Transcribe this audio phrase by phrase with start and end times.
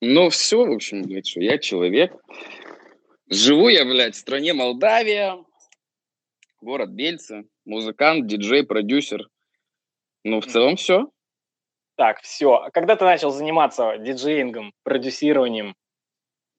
[0.00, 2.12] Ну, все, в общем, блядь, что я человек.
[3.28, 5.36] Живу я, блядь, в стране Молдавия,
[6.60, 9.28] город Бельцы, музыкант, диджей, продюсер.
[10.24, 11.10] Ну, в целом все.
[11.96, 12.54] Так, все.
[12.54, 15.74] А когда ты начал заниматься диджеингом, продюсированием?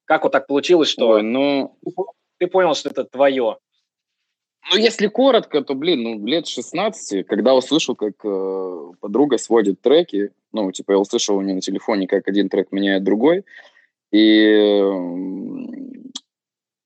[0.04, 1.78] Как вот так получилось, что Ой, ну,
[2.38, 3.58] ты понял, что это твое?
[4.70, 10.30] Ну, если коротко, то, блин, ну, лет 16, когда услышал, как э, подруга сводит треки,
[10.52, 13.44] ну, типа, я услышал у нее на телефоне, как один трек меняет другой,
[14.12, 14.80] и,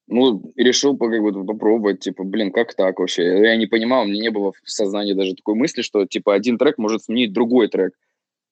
[0.09, 3.25] ну, решил как бы попробовать, типа, блин, как так вообще?
[3.25, 6.59] Я не понимал, у меня не было в сознании даже такой мысли, что, типа, один
[6.59, 7.93] трек может сменить другой трек.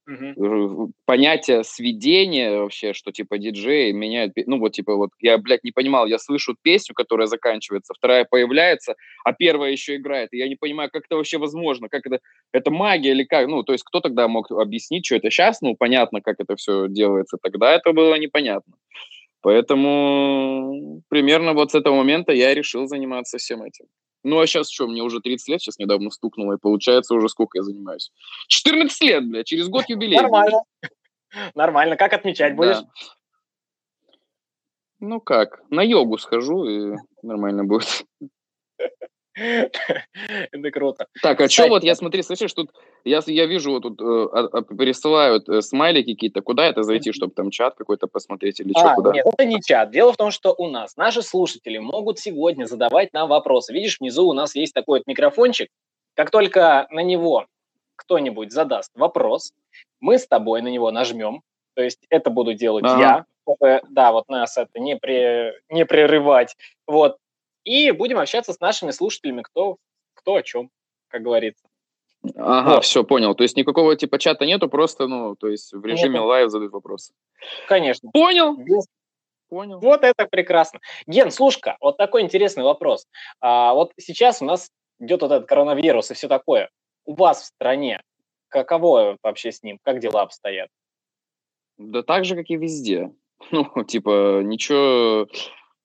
[0.07, 5.71] Э, понятие сведения вообще, что типа диджей меняет, ну вот типа вот я, блядь, не
[5.73, 10.57] понимал, я слышу песню, которая заканчивается, вторая появляется, а первая еще играет, и я не
[10.57, 12.21] понимаю, как это вообще возможно, как это,
[12.53, 15.75] это магия или как, ну то есть кто тогда мог объяснить, что это сейчас, ну
[15.75, 18.75] понятно, как это все делается, тогда это было непонятно.
[19.43, 23.87] Поэтому примерно вот с этого момента я решил заниматься всем этим.
[24.25, 27.59] Ну, а сейчас что, мне уже 30 лет, сейчас недавно стукнуло, и получается уже сколько
[27.59, 28.11] я занимаюсь?
[28.49, 30.17] 14 лет, бля, через год юбилей.
[30.17, 30.63] Нормально.
[31.55, 31.97] Нормально.
[31.97, 32.79] Как отмечать будешь?
[34.99, 38.07] Ну как, на йогу схожу, и нормально будет.
[40.53, 41.09] Это круто.
[41.21, 42.71] Так, а что вот, я смотри, слышишь, тут,
[43.05, 47.13] я, я вижу, вот тут э, а- а, присылают э, смайлики какие-то, куда это зайти,
[47.13, 49.13] чтобы там чат какой-то посмотреть или что, А, куда?
[49.13, 49.91] нет, это не чат.
[49.91, 53.73] Дело в том, что у нас наши слушатели могут сегодня задавать нам вопросы.
[53.73, 55.69] Видишь, внизу у нас есть такой вот микрофончик.
[56.15, 57.47] Как только на него
[57.97, 59.53] кто-нибудь задаст вопрос,
[60.01, 61.43] мы с тобой на него нажмем.
[61.75, 63.01] То есть это буду делать Ага.
[63.01, 66.57] я, чтобы, да, вот нас это не, при, не прерывать.
[66.87, 67.17] Вот.
[67.65, 69.77] И будем общаться с нашими слушателями, кто,
[70.15, 70.71] кто о чем,
[71.09, 71.67] как говорится.
[72.37, 72.85] Ага, Вот.
[72.85, 73.35] все, понял.
[73.35, 76.25] То есть никакого типа чата нету, просто, ну, то есть в режиме Нету.
[76.27, 77.13] live задают вопросы.
[77.69, 78.11] Конечно.
[78.13, 78.87] Понял, Без
[79.49, 79.79] понял.
[79.81, 80.81] Вот это прекрасно.
[81.07, 83.07] Ген, слушай вот такой интересный вопрос.
[83.41, 86.71] А, вот сейчас у нас идет вот этот коронавирус и все такое.
[87.05, 88.01] У вас в стране
[88.49, 89.79] каково вообще с ним?
[89.83, 90.71] Как дела обстоят?
[91.77, 93.13] Да так же, как и везде.
[93.51, 95.27] Ну, типа, ничего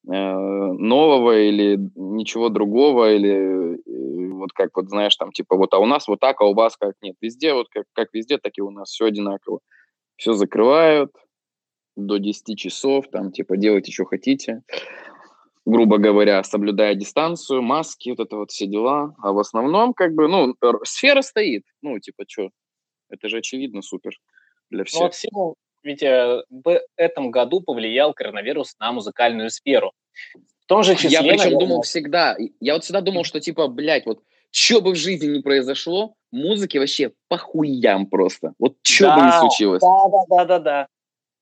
[0.03, 5.85] нового или ничего другого, или э, вот как вот, знаешь, там, типа, вот, а у
[5.85, 7.15] нас вот так, а у вас как нет.
[7.21, 9.59] Везде, вот как, как везде, так и у нас все одинаково.
[10.15, 11.11] Все закрывают
[11.95, 14.61] до 10 часов, там, типа, делайте, что хотите.
[15.65, 19.13] Грубо говоря, соблюдая дистанцию, маски, вот это вот все дела.
[19.21, 21.63] А в основном, как бы, ну, сфера стоит.
[21.81, 22.49] Ну, типа, что?
[23.09, 24.13] Это же очевидно супер
[24.69, 25.01] для Ну всех.
[25.01, 29.91] вот всего, ведь э, в этом году повлиял коронавирус на музыкальную сферу.
[30.61, 33.67] В том же числе, Я причем наверное, думал всегда, я вот всегда думал, что типа,
[33.67, 38.53] блядь, вот что бы в жизни не произошло, музыке вообще похуям просто.
[38.59, 39.81] Вот что бы ни Да, случилось.
[39.81, 40.87] Да, да, да, да, да.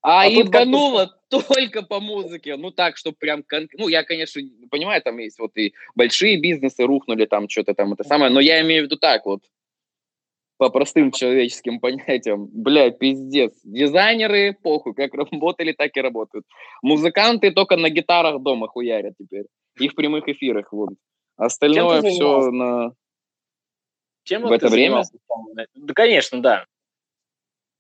[0.02, 2.56] А, А ебануло только по музыке.
[2.56, 3.44] Ну так, что прям...
[3.44, 7.94] кон- Ну, я, конечно, понимаю, там есть вот и большие бизнесы рухнули, там что-то там
[7.94, 9.42] это самое, но я имею в виду так вот,
[10.58, 12.48] по простым человеческим понятиям.
[12.52, 13.54] Блядь, пиздец.
[13.64, 16.46] Дизайнеры, похуй, как работали, так и работают.
[16.82, 19.46] Музыканты только на гитарах дома хуярят теперь.
[19.80, 20.90] И в прямых эфирах, вот.
[21.38, 22.92] Остальное все на...
[24.24, 25.04] Чем В это время?
[25.76, 26.66] Да, конечно, да.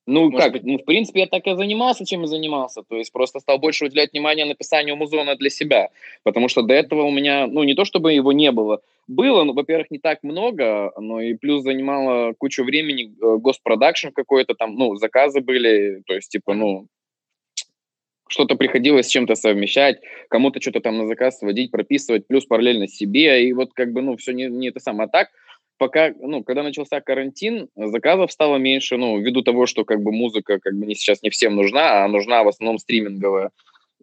[0.08, 0.64] Ну, Может как, быть.
[0.64, 2.82] ну, в принципе, я так и занимался, чем и занимался.
[2.82, 5.90] То есть просто стал больше уделять внимание написанию музона для себя.
[6.24, 8.80] Потому что до этого у меня, ну, не то чтобы его не было.
[9.08, 14.56] Было, ну, во-первых, не так много, но и плюс занимало кучу времени э, госпродакшн какой-то
[14.56, 16.88] там, ну, заказы были, то есть, типа, ну,
[18.30, 23.46] что-то приходилось с чем-то совмещать, кому-то что-то там на заказ сводить, прописывать, плюс параллельно себе,
[23.46, 25.08] и вот как бы, ну, все не, не это самое.
[25.08, 25.30] А так,
[25.78, 30.60] пока, ну, когда начался карантин, заказов стало меньше, ну, ввиду того, что как бы музыка
[30.60, 33.52] как бы не, сейчас не всем нужна, а нужна в основном стриминговая.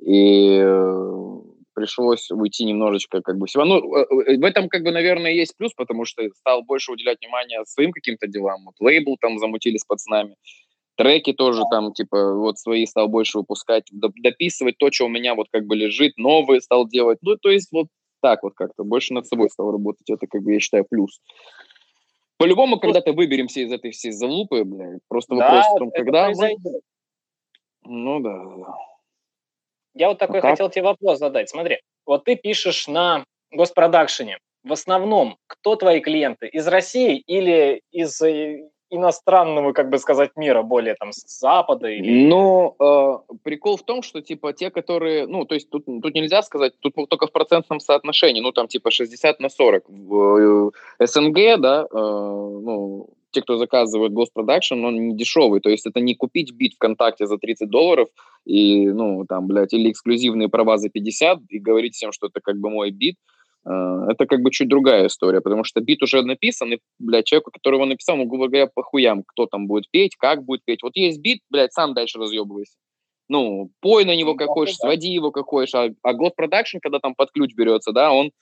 [0.01, 1.25] И э,
[1.75, 3.65] пришлось уйти немножечко как бы всего.
[3.65, 7.19] Ну, э, э, в этом как бы, наверное, есть плюс, потому что стал больше уделять
[7.21, 8.65] внимание своим каким-то делам.
[8.65, 10.37] Вот лейбл там замутили с пацанами.
[10.97, 15.35] Треки тоже там, типа, вот свои стал больше выпускать, доп- дописывать то, что у меня
[15.35, 17.19] вот как бы лежит, новые стал делать.
[17.23, 17.89] Ну, то есть вот
[18.25, 20.09] так вот как-то, больше над собой стал работать.
[20.09, 21.21] Это, как бы, я считаю, плюс.
[22.39, 25.01] По-любому, когда-то выберемся из этой всей залупы, блядь.
[25.09, 26.25] Просто Да, вопрос в том, когда...
[26.25, 26.83] произойдет.
[27.83, 28.77] Ну да, да.
[29.93, 30.51] Я вот такой А как?
[30.53, 31.51] хотел тебе вопрос задать.
[31.51, 34.39] Смотри, вот ты пишешь на госпродакшене.
[34.63, 36.49] В основном, кто твои клиенты?
[36.49, 41.89] Из России или из э, иностранного, как бы сказать, мира, более там с Запада?
[41.89, 42.27] Или...
[42.27, 46.43] Ну, э, прикол в том, что, типа, те, которые, ну, то есть тут, тут нельзя
[46.43, 49.85] сказать, тут только в процентном соотношении, ну, там, типа, 60 на 40.
[49.89, 55.61] В э, СНГ, да, э, ну, те, кто заказывают госпродакшн, он не дешевый.
[55.61, 58.09] То есть это не купить бит ВКонтакте за 30 долларов
[58.47, 62.57] и, ну, там, блядь, или эксклюзивные права за 50 и говорить всем, что это как
[62.57, 63.17] бы мой бит.
[63.67, 67.51] Э, это как бы чуть другая история, потому что бит уже написан, и, блядь, человеку,
[67.51, 70.83] который его написал, ну, грубо говоря, похуям, кто там будет петь, как будет петь.
[70.83, 72.77] Вот есть бит, блядь, сам дальше разъебывайся.
[73.29, 76.79] Ну, пой на него ну, как хочешь, своди его как хочешь, а, а год продакшн,
[76.83, 78.33] когда там под ключ берется, да, он,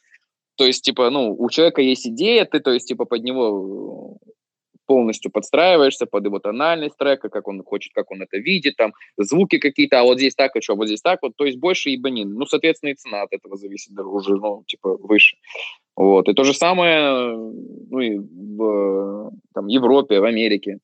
[0.57, 4.19] то есть, типа, ну, у человека есть идея, ты, то есть, типа, под него
[4.87, 9.59] полностью подстраиваешься под его тональность трека, как он хочет, как он это видит, там, звуки
[9.59, 12.33] какие-то, а вот здесь так, а что, вот здесь так, вот, то есть больше ебанин.
[12.35, 15.37] Ну, соответственно, и цена от этого зависит уже, ну, типа, выше.
[15.97, 20.79] Вот, и то же самое, ну, и в там, Европе, в Америке.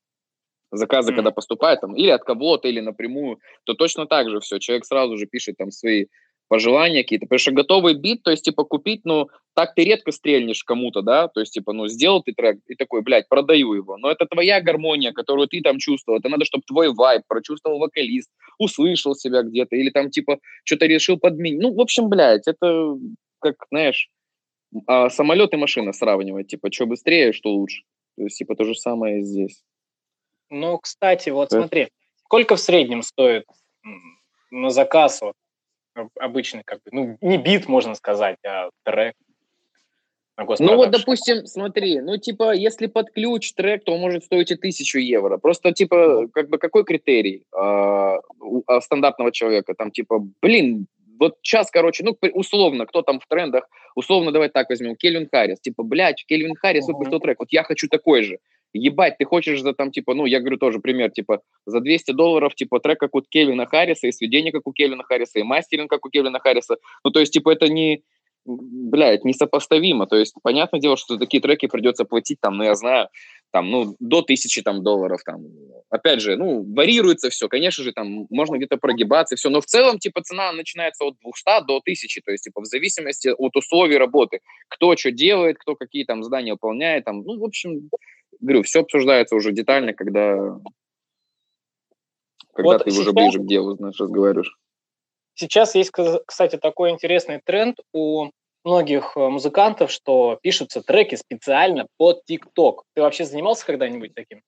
[0.71, 1.15] Заказы, mm.
[1.15, 4.59] когда поступают, там, или от кого-то, или напрямую, то точно так же все.
[4.59, 6.05] Человек сразу же пишет там свои
[6.49, 7.25] пожелания какие-то.
[7.25, 11.27] Потому что готовый бит, то есть, типа, купить, ну, так ты редко стрельнешь кому-то, да,
[11.27, 13.97] то есть, типа, ну, сделал ты трек и такой, блядь, продаю его.
[13.97, 16.19] Но это твоя гармония, которую ты там чувствовал.
[16.19, 21.17] Это надо, чтобы твой вайб прочувствовал вокалист, услышал себя где-то, или там, типа, что-то решил
[21.17, 21.61] подменить.
[21.61, 22.97] Ну, в общем, блядь, это,
[23.39, 24.09] как, знаешь,
[24.87, 27.83] а самолет и машина сравнивать, типа, что быстрее, что лучше.
[28.17, 29.63] То есть, типа, то же самое здесь.
[30.49, 31.89] Ну, кстати, вот смотри,
[32.25, 33.45] сколько в среднем стоит
[34.51, 35.35] на заказ вот,
[36.19, 39.15] обычный, как бы, ну, не бит, можно сказать, а трек.
[40.59, 44.55] Ну вот, допустим, смотри, ну типа, если под ключ трек, то он может стоить и
[44.55, 45.37] тысячу евро.
[45.37, 49.73] Просто типа, как бы какой критерий э, у а, стандартного человека?
[49.77, 50.87] Там типа, блин,
[51.19, 55.59] вот сейчас, короче, ну условно, кто там в трендах, условно, давай так возьмем, Кельвин Харрис.
[55.59, 58.39] Типа, блядь, Кельвин Харрис выпустил трек, вот я хочу такой же
[58.73, 62.55] ебать, ты хочешь за там, типа, ну, я говорю тоже пример, типа, за 200 долларов,
[62.55, 66.05] типа, трек, как у Кевина Харриса, и сведение, как у Кевина Харриса, и мастеринг, как
[66.05, 66.77] у Кевина Харриса.
[67.03, 68.03] Ну, то есть, типа, это не,
[68.45, 70.07] блядь, несопоставимо.
[70.07, 73.09] То есть, понятное дело, что такие треки придется платить, там, ну, я знаю,
[73.51, 75.45] там, ну, до тысячи там долларов, там,
[75.89, 79.97] опять же, ну, варьируется все, конечно же, там, можно где-то прогибаться, все, но в целом,
[79.97, 84.41] типа, цена начинается от 200 до 1000, то есть, типа, в зависимости от условий работы,
[84.67, 87.89] кто что делает, кто какие там задания выполняет, там, ну, в общем,
[88.39, 90.59] говорю, все обсуждается уже детально, когда,
[92.53, 94.57] когда вот ты сейчас, уже ближе к делу, знаешь, разговариваешь.
[95.35, 95.91] Сейчас есть,
[96.25, 98.29] кстати, такой интересный тренд у
[98.65, 102.83] многих э, музыкантов, что пишутся треки специально под ТикТок.
[102.93, 104.41] Ты вообще занимался когда-нибудь таким?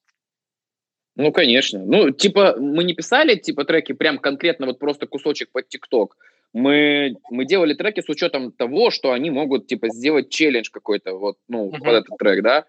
[1.16, 1.80] Ну, конечно.
[1.80, 6.18] Ну, типа, мы не писали, типа, треки прям конкретно вот просто кусочек под ТикТок.
[6.54, 11.38] Мы, мы делали треки с учетом того, что они могут, типа, сделать челлендж какой-то, вот,
[11.48, 11.80] ну, uh-huh.
[11.80, 12.66] под этот трек, да.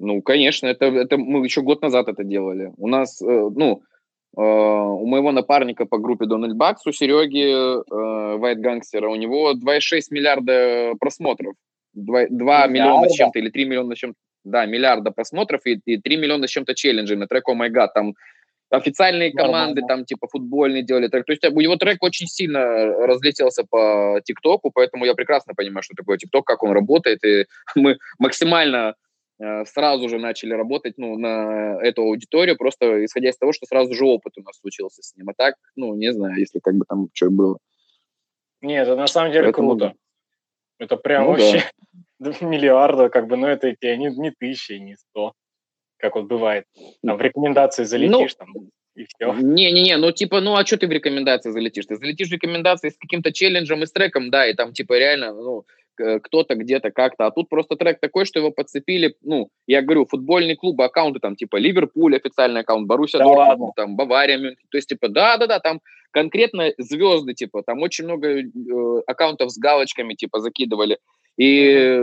[0.00, 2.72] Ну, конечно, это, это мы еще год назад это делали.
[2.76, 3.82] У нас, э, ну,
[4.36, 9.52] э, у моего напарника по группе Дональд Бакс, у Сереги э, White Gangster, у него
[9.52, 11.54] 2,6 миллиарда просмотров.
[11.94, 14.16] 2, 2 миллиона с чем-то или 3 миллиона с чем-то.
[14.44, 17.88] Да, миллиарда просмотров и, и 3 миллиона с чем-то челленджей на трек «Oh my God».
[17.92, 18.14] Там
[18.70, 21.24] официальные команды, там типа футбольные делали трек.
[21.24, 22.60] То есть у него трек очень сильно
[23.06, 27.96] разлетелся по ТикТоку, поэтому я прекрасно понимаю, что такое ТикТок, как он работает, и мы
[28.18, 29.07] максимально Э,
[29.38, 34.04] сразу же начали работать ну, на эту аудиторию, просто исходя из того, что сразу же
[34.04, 35.28] опыт у нас случился с ним.
[35.28, 37.58] А так, ну, не знаю, если как бы там что было.
[38.60, 39.94] Нет, это на самом деле Поэтому, круто.
[40.78, 41.62] Это прям ну, вообще
[42.18, 42.32] да.
[42.40, 45.32] миллиарда, как бы, но это тебе не, не тысячи, не сто,
[45.98, 46.64] как вот бывает.
[47.04, 49.32] Там в рекомендации залетишь, ну, там, и все.
[49.34, 51.86] Не-не-не, ну типа, ну а что ты в рекомендации залетишь?
[51.86, 55.32] Ты залетишь в рекомендации с каким-то челленджем и с треком, да, и там типа реально,
[55.32, 55.64] ну,
[55.98, 60.56] кто-то где-то как-то, а тут просто трек такой, что его подцепили, ну, я говорю, футбольные
[60.56, 64.38] клубы, аккаунты там типа Ливерпуль официальный аккаунт, Боруссия да Дортмунд, там Бавария,
[64.70, 70.14] то есть типа да-да-да, там конкретно звезды, типа, там очень много э, аккаунтов с галочками,
[70.14, 70.98] типа, закидывали,
[71.36, 71.98] и,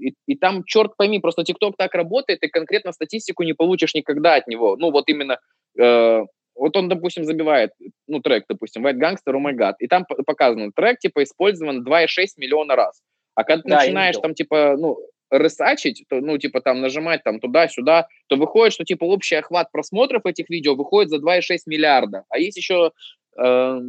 [0.00, 4.34] и, и там, черт пойми, просто ТикТок так работает, и конкретно статистику не получишь никогда
[4.36, 5.38] от него, ну, вот именно
[5.78, 6.20] э,
[6.56, 7.70] вот он, допустим, забивает,
[8.06, 12.06] ну, трек, допустим, White Gangster, Oh My God, и там показано, трек, типа, использован 2,6
[12.38, 13.00] миллиона раз.
[13.40, 14.98] А когда да, начинаешь там, типа, ну,
[15.30, 20.26] рысачить, то, ну, типа, там, нажимать там туда-сюда, то выходит, что, типа, общий охват просмотров
[20.26, 22.24] этих видео выходит за 2,6 миллиарда.
[22.28, 22.92] А есть еще
[23.38, 23.80] э,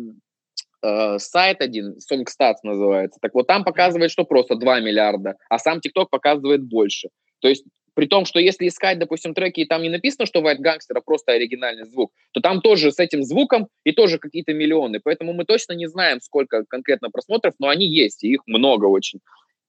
[0.84, 3.20] э, сайт один, SongStats называется.
[3.22, 7.10] Так вот, там показывает, что просто 2 миллиарда, а сам TikTok показывает больше.
[7.41, 10.60] То есть при том, что если искать, допустим, треки, и там не написано, что White
[10.60, 15.00] Gangster, а просто оригинальный звук, то там тоже с этим звуком и тоже какие-то миллионы.
[15.03, 19.20] Поэтому мы точно не знаем, сколько конкретно просмотров, но они есть, и их много очень.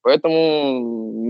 [0.03, 0.81] Поэтому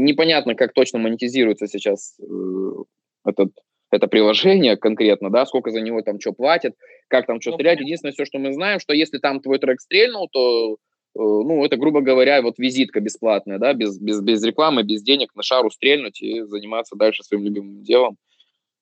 [0.03, 2.83] непонятно, как точно монетизируется сейчас э,
[3.25, 3.53] этот,
[3.91, 6.75] это приложение конкретно, да, сколько за него там что платят,
[7.09, 7.81] как там что ну, стрелять.
[7.81, 10.79] Единственное, все, что мы знаем, что если там твой трек стрельнул, то
[11.15, 15.35] Э, ну, это, грубо говоря, вот визитка бесплатная, да, без, без, без рекламы, без денег
[15.35, 18.17] на шару стрельнуть и заниматься дальше своим любимым делом.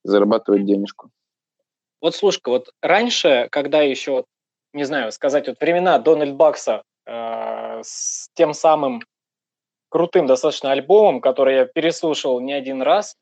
[0.05, 1.11] зарабатывать денежку.
[2.01, 4.25] Вот слушай, вот раньше, когда еще,
[4.73, 9.03] не знаю, сказать, вот времена Дональд Бакса э, с тем самым
[9.91, 13.17] крутым достаточно альбомом, который я переслушал не один раз,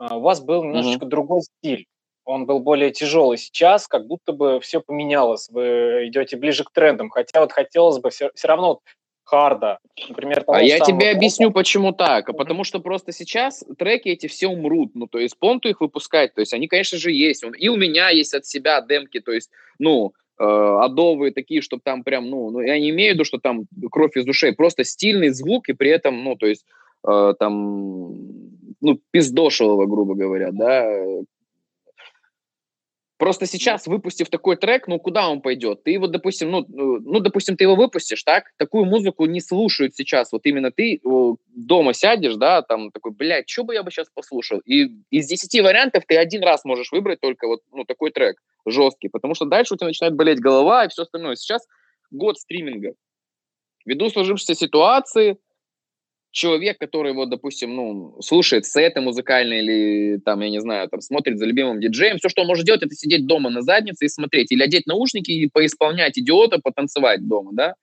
[0.00, 1.08] э, у вас был немножечко mm-hmm.
[1.08, 1.86] другой стиль.
[2.24, 3.36] Он был более тяжелый.
[3.36, 5.48] Сейчас как будто бы все поменялось.
[5.50, 7.10] Вы идете ближе к трендам.
[7.10, 8.80] Хотя вот хотелось бы все, все равно
[9.24, 11.16] харда, например, А я тебе трека.
[11.16, 12.28] объясню, почему так.
[12.28, 12.36] Mm-hmm.
[12.36, 14.92] Потому что просто сейчас треки эти все умрут.
[14.94, 17.44] Ну, то есть понту их выпускать, то есть они, конечно же, есть.
[17.58, 20.12] И у меня есть от себя демки, то есть, ну,
[20.44, 24.16] адовые такие, чтобы там прям, ну, ну, я не имею в виду, что там кровь
[24.16, 26.64] из ушей, просто стильный звук и при этом, ну, то есть,
[27.06, 28.16] э, там,
[28.80, 30.86] ну, пиздошевого, грубо говоря, да,
[33.22, 35.84] Просто сейчас, выпустив такой трек, ну, куда он пойдет?
[35.84, 38.50] Ты его, допустим, ну, ну, допустим, ты его выпустишь, так?
[38.56, 40.32] Такую музыку не слушают сейчас.
[40.32, 41.00] Вот именно ты
[41.54, 44.58] дома сядешь, да, там такой, блядь, что бы я бы сейчас послушал?
[44.64, 49.08] И из 10 вариантов ты один раз можешь выбрать только вот, ну, такой трек жесткий,
[49.08, 51.36] потому что дальше у тебя начинает болеть голова и все остальное.
[51.36, 51.68] Сейчас
[52.10, 52.94] год стриминга.
[53.86, 55.36] Ввиду сложившейся ситуации,
[56.32, 61.38] человек, который, вот, допустим, ну, слушает сеты музыкальные или, там, я не знаю, там, смотрит
[61.38, 64.50] за любимым диджеем, все, что он может делать, это сидеть дома на заднице и смотреть,
[64.50, 67.74] или одеть наушники и поисполнять идиота, потанцевать дома, да,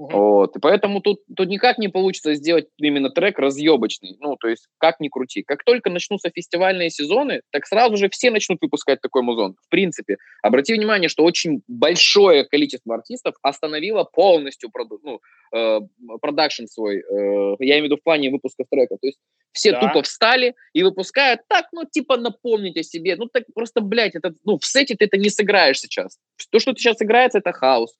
[0.00, 0.16] Угу.
[0.16, 0.56] Вот.
[0.56, 4.16] И поэтому тут, тут никак не получится сделать именно трек разъебочный.
[4.18, 5.42] Ну, то есть, как ни крути.
[5.42, 9.56] Как только начнутся фестивальные сезоны, так сразу же все начнут выпускать такой музон.
[9.62, 15.20] В принципе, обрати внимание, что очень большое количество артистов остановило полностью проду- ну,
[15.54, 15.80] э,
[16.22, 17.00] продакшн свой.
[17.00, 19.00] Э, я имею в виду в плане выпусков треков.
[19.02, 19.18] То есть,
[19.52, 19.80] все да.
[19.80, 23.16] тупо встали и выпускают так, ну, типа напомнить о себе.
[23.16, 26.18] Ну, так просто, блядь, это, ну, в сете ты это не сыграешь сейчас.
[26.50, 27.94] То, что сейчас играется, это хаос.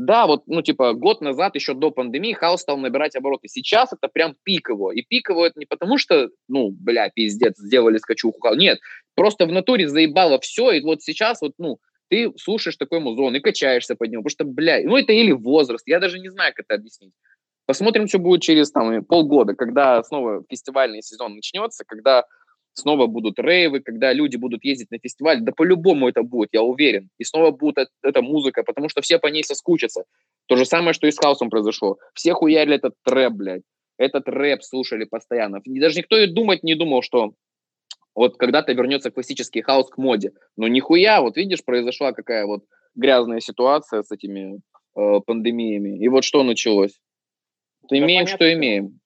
[0.00, 3.48] Да, вот, ну, типа, год назад, еще до пандемии, хаос стал набирать обороты.
[3.48, 4.92] Сейчас это прям пик его.
[4.92, 8.54] И пик его это не потому, что, ну, бля, пиздец, сделали скачуху.
[8.54, 8.78] Нет,
[9.14, 13.40] просто в натуре заебало все, и вот сейчас вот, ну, ты слушаешь такой музон и
[13.40, 16.64] качаешься под него, потому что, бля, ну, это или возраст, я даже не знаю, как
[16.66, 17.12] это объяснить.
[17.66, 22.24] Посмотрим, что будет через там полгода, когда снова фестивальный сезон начнется, когда
[22.80, 27.08] снова будут рейвы, когда люди будут ездить на фестиваль, да по-любому это будет, я уверен.
[27.18, 30.04] И снова будет эта музыка, потому что все по ней соскучатся.
[30.46, 31.98] То же самое, что и с хаосом произошло.
[32.14, 33.62] Все хуярили этот трэп, блядь.
[33.98, 35.60] Этот рэп слушали постоянно.
[35.64, 37.34] И даже никто и думать не думал, что
[38.14, 40.32] вот когда-то вернется классический хаос к моде.
[40.56, 44.60] Но нихуя, вот видишь, произошла какая вот грязная ситуация с этими
[44.96, 46.02] э, пандемиями.
[46.02, 46.98] И вот что началось.
[47.88, 48.36] То имеем, понятно.
[48.36, 48.99] что имеем.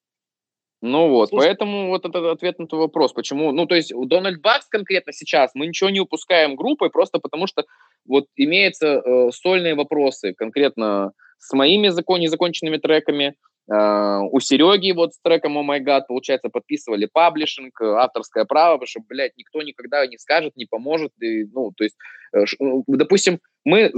[0.86, 4.04] Ну вот, Слушай, поэтому вот этот ответ на твой вопрос, почему, ну то есть у
[4.04, 7.64] Дональд Бакс конкретно сейчас мы ничего не упускаем группой, просто потому что
[8.06, 13.34] вот имеются э, сольные вопросы конкретно с моими закон, незаконченными треками,
[13.72, 18.86] э, у Сереги вот с треком «Oh my God», получается, подписывали паблишинг, авторское право, потому
[18.86, 21.96] что, блядь, никто никогда не скажет, не поможет, и, ну, то есть,
[22.34, 22.44] э,
[22.88, 23.90] допустим, мы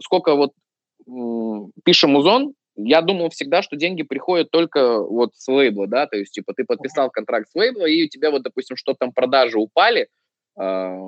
[0.00, 0.50] сколько вот
[1.06, 1.12] э,
[1.84, 6.32] пишем музон, я думал всегда, что деньги приходят только вот с лейбла, да, то есть,
[6.32, 10.08] типа, ты подписал контракт с лейбла, и у тебя вот, допустим, что там продажи упали
[10.60, 10.98] э,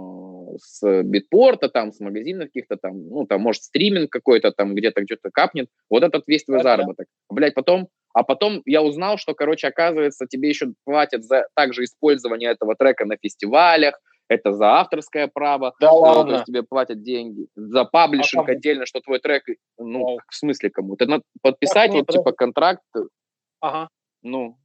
[0.59, 5.31] с битпорта, там, с магазинов каких-то там, ну, там, может, стриминг какой-то там где-то где-то
[5.33, 7.07] капнет, вот этот весь твой да, заработок.
[7.29, 7.35] Да.
[7.35, 12.51] Блядь, потом, а потом я узнал, что, короче, оказывается, тебе еще платят за также использование
[12.51, 16.25] этого трека на фестивалях, это за авторское право, да ну, ладно.
[16.25, 19.45] то есть тебе платят деньги, за паблишинг а отдельно, что твой трек,
[19.79, 20.97] ну, в смысле кому?
[20.97, 22.83] Ты надо подписать вот, типа, контракт,
[23.61, 23.89] ага.
[24.23, 24.57] ну,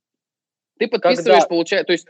[0.80, 1.48] ты подписываешь, Когда?
[1.48, 2.08] получается, то есть,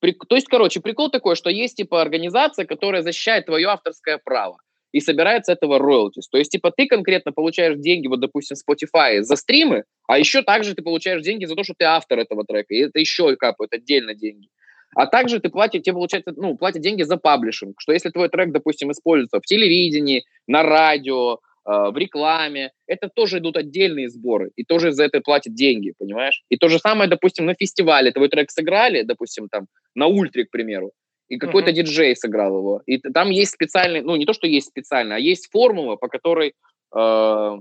[0.00, 4.58] при, то есть, короче, прикол такой, что есть, типа, организация, которая защищает твое авторское право
[4.90, 6.28] и собирается этого роялтис.
[6.28, 10.74] То есть, типа, ты конкретно получаешь деньги, вот, допустим, Spotify за стримы, а еще также
[10.74, 14.14] ты получаешь деньги за то, что ты автор этого трека, и это еще капают отдельно
[14.14, 14.48] деньги.
[14.94, 18.52] А также ты платишь, тебе, получается, ну, платят деньги за паблишинг, что если твой трек,
[18.52, 21.36] допустим, используется в телевидении, на радио, э,
[21.66, 26.42] в рекламе, это тоже идут отдельные сборы, и тоже за это платят деньги, понимаешь?
[26.48, 30.50] И то же самое, допустим, на фестивале твой трек сыграли, допустим, там, на ультре, к
[30.50, 30.92] примеру,
[31.28, 31.74] и какой-то uh-huh.
[31.74, 32.82] диджей сыграл его.
[32.86, 36.54] И там есть специальный, ну, не то, что есть специально, а есть формула, по которой
[36.96, 37.58] э,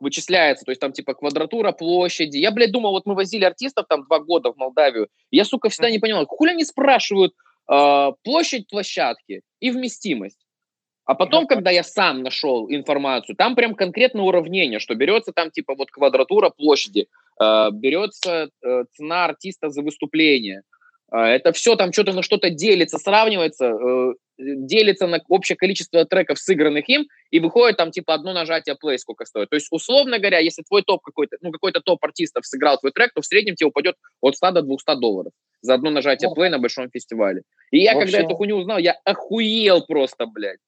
[0.00, 2.38] вычисляется, то есть там типа квадратура площади.
[2.38, 5.90] Я, блядь, думал, вот мы возили артистов там два года в Молдавию, я, сука, всегда
[5.90, 7.32] не понимал, хули они спрашивают
[7.70, 10.38] э, площадь площадки и вместимость.
[11.06, 15.74] А потом, когда я сам нашел информацию, там прям конкретно уравнение, что берется там типа
[15.74, 17.08] вот квадратура площади,
[17.40, 20.62] э, берется э, цена артиста за выступление,
[21.12, 26.88] это все там что-то на что-то делится, сравнивается, э, делится на общее количество треков, сыгранных
[26.88, 29.50] им, и выходит там типа одно нажатие play сколько стоит.
[29.50, 33.12] То есть, условно говоря, если твой топ какой-то, ну, какой-то топ артистов сыграл твой трек,
[33.14, 35.32] то в среднем тебе упадет от 100 до 200 долларов
[35.62, 37.42] за одно нажатие play на большом фестивале.
[37.70, 40.58] И я, когда эту хуйню узнал, я охуел просто, блядь.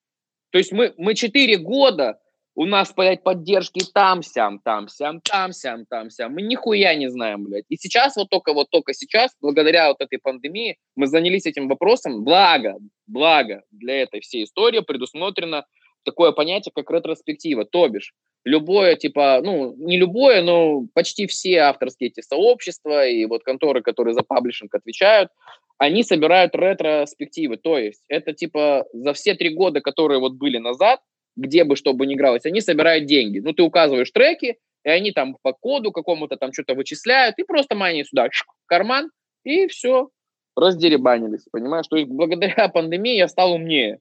[0.50, 2.18] То есть мы, мы 4 года,
[2.56, 6.32] у нас, блядь, поддержки там-сям, там-сям, там-сям, там-сям.
[6.32, 7.66] Мы нихуя не знаем, блядь.
[7.68, 12.24] И сейчас, вот только, вот только сейчас, благодаря вот этой пандемии, мы занялись этим вопросом.
[12.24, 15.66] Благо, благо для этой всей истории предусмотрено
[16.02, 17.66] такое понятие, как ретроспектива.
[17.66, 23.42] То бишь, любое, типа, ну, не любое, но почти все авторские эти сообщества и вот
[23.42, 25.30] конторы, которые за паблишинг отвечают,
[25.76, 27.58] они собирают ретроспективы.
[27.58, 31.00] То есть это, типа, за все три года, которые вот были назад,
[31.36, 33.38] где бы что бы ни игралось, они собирают деньги.
[33.38, 37.74] Ну, ты указываешь треки, и они там по коду какому-то там что-то вычисляют, и просто
[37.74, 39.10] мани сюда, в карман,
[39.44, 40.08] и все,
[40.56, 41.86] раздеребанились, понимаешь?
[41.88, 44.00] То есть благодаря пандемии я стал умнее.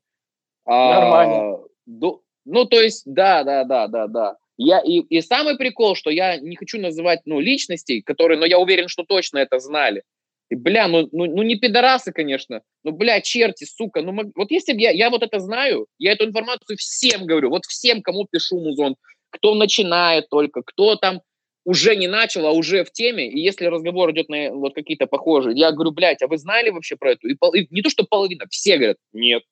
[0.65, 1.35] Нормально.
[1.35, 4.37] А, до, ну, то есть, да, да, да, да, да.
[4.57, 8.57] Я, и, и самый прикол, что я не хочу называть ну, личностей, которые, но я
[8.57, 10.03] уверен, что точно это знали.
[10.49, 14.73] И, бля, ну, ну, ну не пидорасы, конечно, ну, бля, черти, сука, ну, вот если
[14.73, 18.59] бы я, я вот это знаю, я эту информацию всем говорю, вот всем, кому пишу
[18.59, 18.95] музон,
[19.31, 21.21] кто начинает только, кто там
[21.65, 25.57] уже не начал, а уже в теме, и если разговор идет на вот какие-то похожие,
[25.57, 27.27] я говорю, блядь, а вы знали вообще про это?
[27.27, 29.43] И, пол, и не то, что половина, все говорят, нет.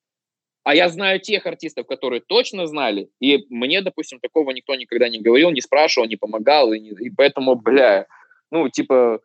[0.64, 5.20] А я знаю тех артистов, которые точно знали, и мне, допустим, такого никто никогда не
[5.20, 8.06] говорил, не спрашивал, не помогал, и, не, и поэтому, бля,
[8.52, 9.20] ну, типа,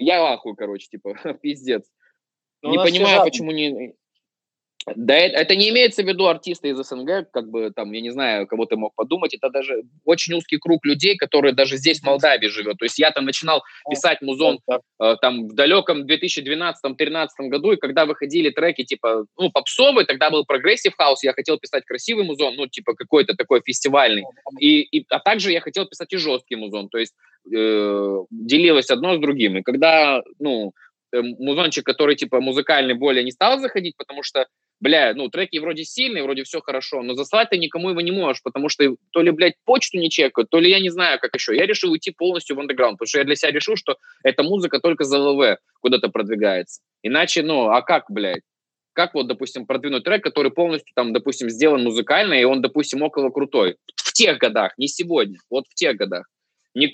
[0.00, 1.88] я ахую, короче, типа, пиздец.
[2.62, 3.94] Но не понимаю, почему не...
[4.96, 8.46] Да, это, не имеется в виду артиста из СНГ, как бы там, я не знаю,
[8.46, 12.48] кого ты мог подумать, это даже очень узкий круг людей, которые даже здесь в Молдавии
[12.48, 12.78] живет.
[12.78, 18.06] То есть я там начинал писать музон э, там в далеком 2012-2013 году, и когда
[18.06, 22.66] выходили треки типа, ну, попсовые, тогда был progressive house, я хотел писать красивый музон, ну,
[22.66, 24.24] типа какой-то такой фестивальный,
[24.58, 27.14] и, и, а также я хотел писать и жесткий музон, то есть
[27.54, 29.58] э, делилось одно с другим.
[29.58, 30.72] И когда, ну,
[31.12, 34.46] музончик, который типа музыкальный более не стал заходить, потому что
[34.80, 38.42] бля, ну, треки вроде сильные, вроде все хорошо, но заслать ты никому его не можешь,
[38.42, 41.54] потому что то ли, блядь, почту не чекают, то ли я не знаю, как еще.
[41.54, 44.80] Я решил уйти полностью в андеграунд, потому что я для себя решил, что эта музыка
[44.80, 46.80] только за ЛВ куда-то продвигается.
[47.02, 48.42] Иначе, ну, а как, блядь?
[48.92, 53.30] Как вот, допустим, продвинуть трек, который полностью там, допустим, сделан музыкально, и он, допустим, около
[53.30, 53.76] крутой.
[53.96, 56.26] В тех годах, не сегодня, вот в тех годах.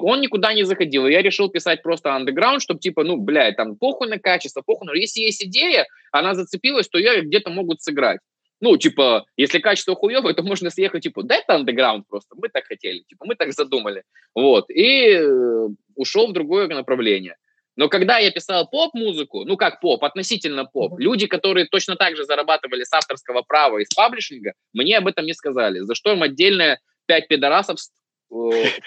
[0.00, 1.06] Он никуда не заходил.
[1.06, 4.86] И я решил писать просто андеграунд, чтобы типа, ну, блядь, там похуй на качество, похуй
[4.86, 4.96] на...
[4.96, 8.20] Если есть идея, она зацепилась, то ее где-то могут сыграть.
[8.60, 12.64] Ну, типа, если качество хуевое, то можно съехать, типа, да это андеграунд просто, мы так
[12.64, 14.02] хотели, типа, мы так задумали.
[14.34, 17.36] Вот, и э, ушел в другое направление.
[17.76, 22.24] Но когда я писал поп-музыку, ну как поп, относительно поп, люди, которые точно так же
[22.24, 25.80] зарабатывали с авторского права и с паблишинга, мне об этом не сказали.
[25.80, 27.78] За что им отдельно пять пидорасов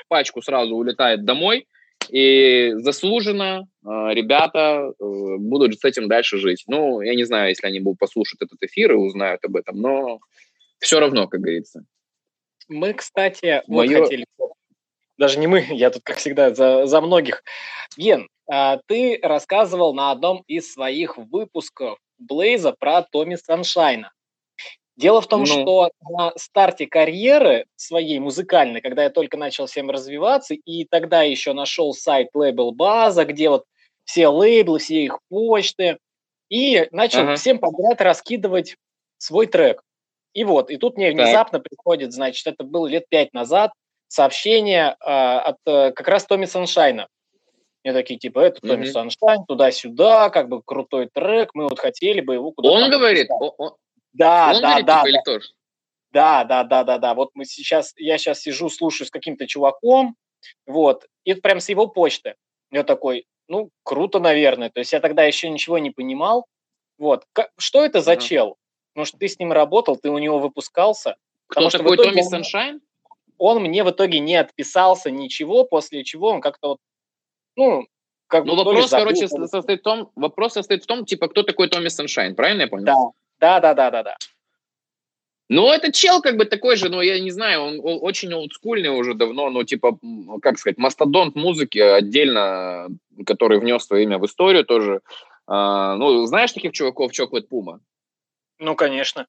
[0.08, 1.68] пачку сразу улетает домой,
[2.10, 5.04] и заслуженно э, ребята э,
[5.38, 6.64] будут с этим дальше жить.
[6.68, 10.20] Ну, я не знаю, если они будут послушать этот эфир и узнают об этом, но
[10.80, 11.84] все равно, как говорится.
[12.68, 14.00] Мы, кстати, Мое...
[14.00, 14.26] вот хотели...
[15.18, 17.44] Даже не мы, я тут, как всегда, за, за многих.
[17.98, 24.12] Ген, а ты рассказывал на одном из своих выпусков Блейза про Томми Саншайна.
[25.00, 25.46] Дело в том, ну.
[25.46, 31.54] что на старте карьеры своей музыкальной, когда я только начал всем развиваться, и тогда еще
[31.54, 33.64] нашел сайт лейбл База, где вот
[34.04, 36.00] все лейблы, все их почты,
[36.50, 37.38] и начал ага.
[37.38, 38.76] всем подряд раскидывать
[39.18, 39.82] свой трек.
[40.34, 41.70] И вот, и тут мне внезапно так.
[41.70, 43.72] приходит, значит, это было лет пять назад,
[44.10, 47.08] сообщение э, от э, как раз Томми Саншайна.
[47.86, 48.92] Мне такие, типа, это Томми mm-hmm.
[48.92, 52.76] Саншайн, туда-сюда, как бы крутой трек, мы вот хотели бы его куда-то...
[52.76, 53.76] Он говорит, он,
[54.14, 55.04] да, Он да, да.
[55.04, 55.40] Типа, да.
[56.12, 57.14] Да, да, да, да, да.
[57.14, 60.16] Вот мы сейчас, я сейчас сижу, слушаю с каким-то чуваком,
[60.66, 62.36] вот, и прям с его почты.
[62.72, 64.70] Я такой, ну, круто, наверное.
[64.70, 66.46] То есть я тогда еще ничего не понимал.
[66.98, 67.26] Вот.
[67.58, 68.22] Что это за uh-huh.
[68.22, 68.58] чел?
[68.94, 71.16] Потому что ты с ним работал, ты у него выпускался.
[71.48, 72.82] Кто такой Томми Саншайн?
[73.38, 76.80] Он мне в итоге не отписался ничего, после чего он как-то вот,
[77.56, 77.88] ну,
[78.28, 81.88] как ну, вопрос, короче, состоит в том, вопрос состоит в том, типа, кто такой Томми
[81.88, 82.86] Саншайн, правильно я понял?
[82.86, 82.96] Да,
[83.40, 84.16] да, да, да, да, да.
[85.52, 88.90] Ну, это чел как бы такой же, но я не знаю, он, он очень олдскульный
[88.90, 89.98] уже давно, ну, типа,
[90.44, 92.88] как сказать, мастодонт музыки отдельно,
[93.26, 95.02] который внес свое имя в историю тоже.
[95.48, 97.80] А, ну, знаешь таких чуваков, Chocolate Puma?
[98.60, 99.26] Ну, конечно.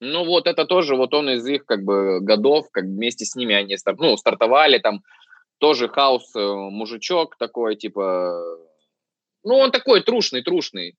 [0.00, 3.56] Ну, вот это тоже, вот он из их, как бы, годов, как вместе с ними
[3.56, 5.02] они старт, ну, стартовали, там,
[5.58, 8.40] тоже хаос э, мужичок такой, типа,
[9.42, 10.96] ну, он такой трушный, трушный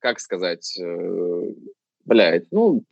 [0.00, 1.52] как сказать, э,
[2.04, 2.84] блядь, ну,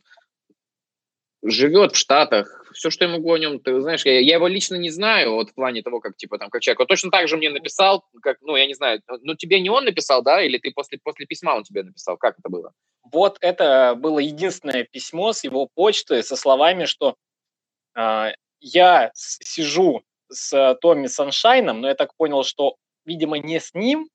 [1.43, 4.75] живет в Штатах, все, что я могу о нем, ты знаешь, я, я его лично
[4.75, 6.79] не знаю, вот в плане того, как, типа, там, как человек.
[6.79, 9.85] Вот точно так же мне написал, как, ну, я не знаю, ну, тебе не он
[9.85, 12.73] написал, да, или ты после, после письма он тебе написал, как это было?
[13.11, 17.15] Вот это было единственное письмо с его почты со словами, что
[17.95, 24.09] э, я сижу с Томми Саншайном, но я так понял, что, видимо, не с ним,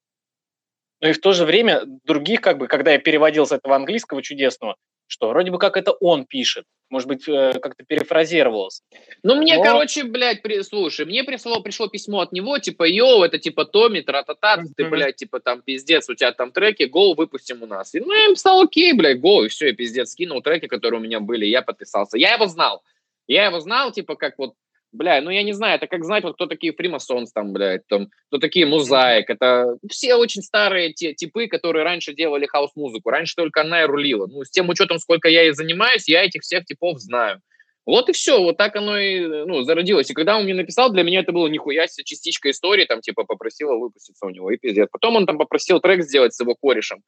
[1.00, 4.22] но и в то же время других, как бы, когда я переводил с этого английского
[4.22, 6.64] чудесного, что вроде бы как это он пишет.
[6.88, 8.82] Может быть, э, как-то перефразировалось.
[9.22, 9.64] Ну, мне, Но...
[9.64, 10.62] короче, блядь, при...
[10.62, 14.72] слушай, мне пришло, пришло письмо от него, типа, йоу, это типа Томми, тра-та-та, mm-hmm.
[14.76, 17.94] ты, блядь, типа, там, пиздец, у тебя там треки, гоу, выпустим у нас.
[17.94, 21.02] И, ну, я написал, окей, блядь, гоу, и все, и пиздец, скинул треки, которые у
[21.02, 22.18] меня были, я подписался.
[22.18, 22.82] Я его знал.
[23.26, 24.54] Я его знал, типа, как вот
[24.92, 28.09] Бля, ну я не знаю, это как знать, вот кто такие Freemasons там, блядь, там,
[28.26, 33.61] кто такие Mosaik, это все очень старые те, типы, которые раньше делали хаус-музыку, раньше только
[33.61, 34.26] она и рулила.
[34.26, 37.40] Ну, с тем учетом, сколько я и занимаюсь, я этих всех типов знаю.
[37.87, 40.11] Вот и все, вот так оно и ну, зародилось.
[40.11, 43.24] И когда он мне написал, для меня это было нихуя себе частичка истории, там, типа,
[43.24, 44.88] попросила выпуститься у него, и пиздец.
[44.90, 47.03] Потом он там попросил трек сделать с его корешем.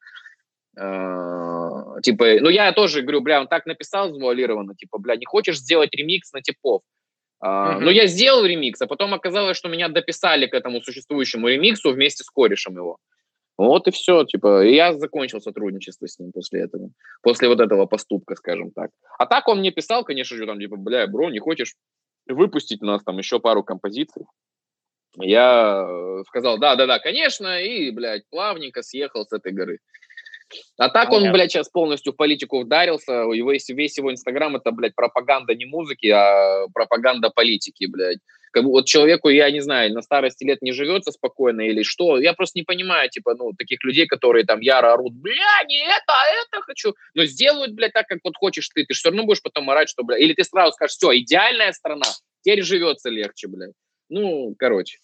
[0.75, 5.59] Uh, типа, ну я тоже говорю, бля, он так написал завуалированно, типа, бля, не хочешь
[5.59, 6.81] сделать ремикс на типов?
[7.43, 11.91] Uh, Но я сделал ремикс, а потом оказалось, что меня дописали к этому существующему ремиксу
[11.91, 12.97] вместе с корешем его.
[13.57, 16.89] Вот и все, типа, и я закончил сотрудничество с ним после этого,
[17.21, 18.91] после вот этого поступка, скажем так.
[19.19, 21.75] А так он мне писал, конечно же, там, типа, бля, бро, не хочешь
[22.27, 24.23] выпустить у нас там еще пару композиций?
[25.19, 29.79] Я э, сказал, да-да-да, конечно, и, блядь, плавненько съехал с этой горы.
[30.77, 33.11] А так он, блядь, сейчас полностью в политику вдарился.
[33.11, 38.19] Его, весь его инстаграм это, блядь, пропаганда не музыки, а пропаганда политики, блядь.
[38.51, 42.19] Как бы вот человеку, я не знаю, на старости лет не живется спокойно или что.
[42.19, 46.03] Я просто не понимаю, типа, ну, таких людей, которые там яро орут, бля, не это,
[46.07, 46.93] а это хочу.
[47.15, 48.85] Но сделают, блядь, так, как вот хочешь ты.
[48.85, 50.21] Ты все равно будешь потом орать, что, блядь.
[50.21, 52.05] Или ты сразу скажешь, все, идеальная страна,
[52.41, 53.73] теперь живется легче, блядь.
[54.09, 54.99] Ну, короче.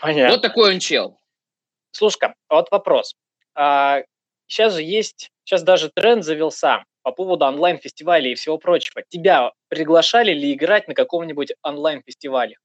[0.00, 0.32] Понятно.
[0.32, 1.20] Вот такой он чел.
[1.92, 3.14] Слушай, вот вопрос.
[3.54, 4.02] А,
[4.48, 9.02] сейчас же есть, сейчас даже тренд завелся по поводу онлайн-фестивалей и всего прочего.
[9.08, 12.56] Тебя приглашали ли играть на каком-нибудь онлайн-фестивале?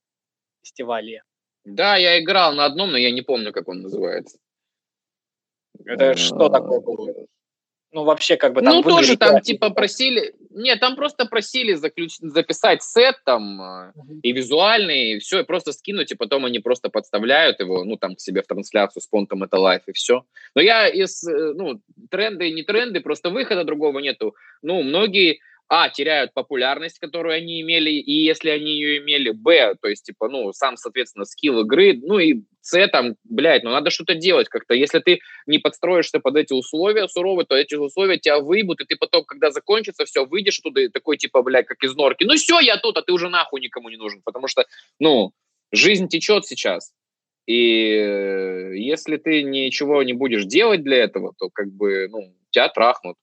[0.64, 1.22] Фестивале?
[1.66, 4.38] Да, я играл на одном, но я не помню, как он называется.
[5.86, 7.14] Это что такое было?
[7.94, 8.78] Ну, вообще, как бы там...
[8.78, 10.34] Ну, тоже там, типа, просили...
[10.50, 12.18] Нет, там просто просили заключ...
[12.20, 14.20] записать сет там uh-huh.
[14.24, 18.16] и визуальный, и все, и просто скинуть, и потом они просто подставляют его, ну, там,
[18.16, 20.26] к себе в трансляцию с понтом это лайф, и все.
[20.56, 24.36] Но я из, э, ну, тренды, не тренды, просто выхода другого нету.
[24.64, 29.88] Ну, многие а, теряют популярность, которую они имели, и если они ее имели, б, то
[29.88, 34.16] есть, типа, ну, сам, соответственно, скилл игры, ну, и с, там, блядь, ну, надо что-то
[34.16, 34.74] делать как-то.
[34.74, 38.96] Если ты не подстроишься под эти условия суровые, то эти условия тебя выебут, и ты
[38.96, 42.62] потом, когда закончится все, выйдешь оттуда и такой, типа, блядь, как из норки, ну, все,
[42.62, 44.66] я тут, а ты уже нахуй никому не нужен, потому что,
[44.98, 45.34] ну,
[45.74, 46.94] жизнь течет сейчас.
[47.48, 53.18] И если ты ничего не будешь делать для этого, то, как бы, ну, тебя трахнут.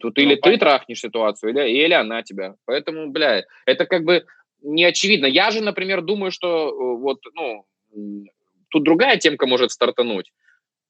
[0.00, 0.52] Тут ну, или понятно.
[0.52, 2.54] ты трахнешь ситуацию, или, или она тебя.
[2.64, 4.24] Поэтому, бля, это как бы
[4.62, 5.26] не очевидно.
[5.26, 7.66] Я же, например, думаю, что э, вот, ну,
[8.68, 10.32] тут другая темка может стартануть.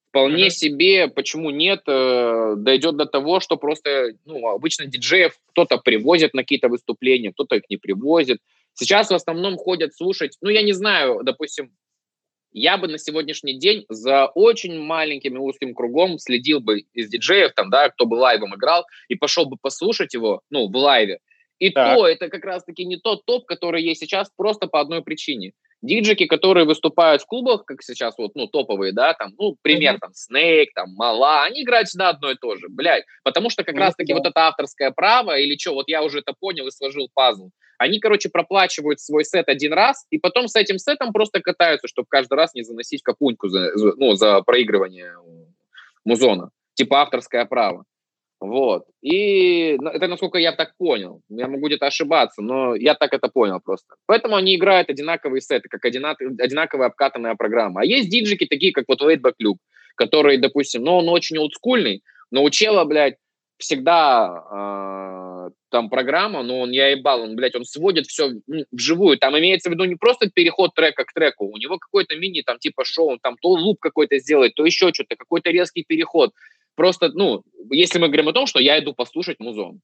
[0.09, 0.51] Вполне mm-hmm.
[0.51, 6.43] себе, почему нет, э, дойдет до того, что просто, ну, обычно диджеев кто-то привозит на
[6.43, 8.39] какие-то выступления, кто-то их не привозит.
[8.73, 11.71] Сейчас в основном ходят слушать, ну, я не знаю, допустим,
[12.53, 17.53] я бы на сегодняшний день за очень маленьким и узким кругом следил бы из диджеев,
[17.53, 21.19] там, да, кто бы лайвом играл, и пошел бы послушать его, ну, в лайве.
[21.59, 21.97] И так.
[21.97, 25.53] то это как раз-таки не тот топ, который есть сейчас просто по одной причине.
[25.83, 30.01] Диджики, которые выступают в клубах, как сейчас вот, ну, топовые, да, там, ну, пример, mm-hmm.
[30.01, 33.75] там, Снейк, там, Мала, они играют всегда одно и то же, блядь, потому что как
[33.75, 33.79] mm-hmm.
[33.79, 37.51] раз-таки вот это авторское право или что, вот я уже это понял и сложил пазл,
[37.79, 42.07] они, короче, проплачивают свой сет один раз, и потом с этим сетом просто катаются, чтобы
[42.09, 45.13] каждый раз не заносить капуньку за, ну, за проигрывание
[46.05, 46.51] музона.
[46.75, 47.85] Типа авторское право.
[48.41, 48.85] Вот.
[49.03, 51.23] И это насколько я так понял.
[51.29, 53.95] Я могу где-то ошибаться, но я так это понял просто.
[54.07, 57.81] Поэтому они играют одинаковые сеты, как одинак, одинаковая обкатанная программа.
[57.81, 59.59] А есть диджики такие, как вот Laidback Luke,
[59.95, 63.17] который, допустим, ну, он очень олдскульный, но у чела, блядь,
[63.59, 68.33] всегда э, там программа, но он, я ебал, он, блядь, он сводит все
[68.71, 69.19] вживую.
[69.19, 72.59] Там имеется в виду не просто переход трека к треку, у него какой-то мини, там,
[72.59, 76.33] типа шоу, он там то loop какой-то сделает, то еще что-то, какой-то резкий переход.
[76.77, 79.81] Просто, ну, если мы говорим о том, что я иду послушать музон.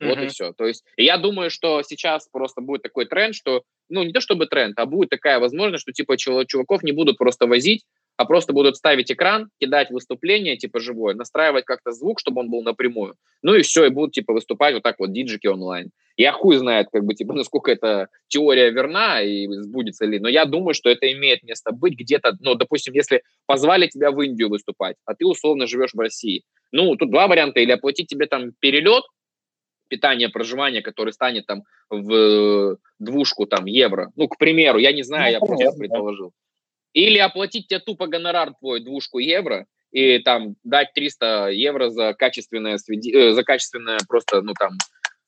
[0.00, 0.24] Вот mm-hmm.
[0.24, 0.52] и все.
[0.52, 4.46] То есть я думаю, что сейчас просто будет такой тренд, что, ну, не то чтобы
[4.46, 7.84] тренд, а будет такая возможность, что, типа, чуваков не будут просто возить,
[8.16, 12.62] а просто будут ставить экран, кидать выступление, типа, живое, настраивать как-то звук, чтобы он был
[12.62, 13.16] напрямую.
[13.42, 15.90] Ну и все, и будут, типа, выступать вот так вот диджики онлайн.
[16.16, 20.44] Я хуй знает, как бы, типа, насколько эта теория верна и сбудется ли, но я
[20.44, 24.96] думаю, что это имеет место быть где-то, ну, допустим, если позвали тебя в Индию выступать,
[25.04, 29.04] а ты условно живешь в России, ну, тут два варианта, или оплатить тебе там перелет,
[29.88, 35.24] питание, проживание, который станет там в двушку там евро, ну, к примеру, я не знаю,
[35.24, 36.32] ну, я просто предположил.
[36.94, 42.78] Или оплатить тебе тупо гонорар твой двушку евро и там дать 300 евро за качественное,
[42.78, 43.12] сведи...
[43.14, 44.72] Э, за качественное просто, ну там,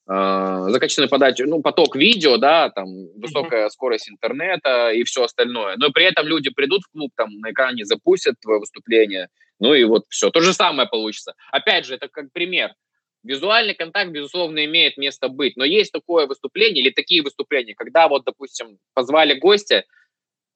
[0.08, 3.70] э, за качественную подачу, ну, поток видео, да, там, высокая mm-hmm.
[3.70, 5.76] скорость интернета и все остальное.
[5.76, 9.28] Но при этом люди придут в клуб, там, на экране запустят твое выступление,
[9.60, 10.30] ну и вот все.
[10.30, 11.34] То же самое получится.
[11.52, 12.72] Опять же, это как пример.
[13.22, 18.24] Визуальный контакт, безусловно, имеет место быть, но есть такое выступление или такие выступления, когда вот,
[18.24, 19.84] допустим, позвали гостя,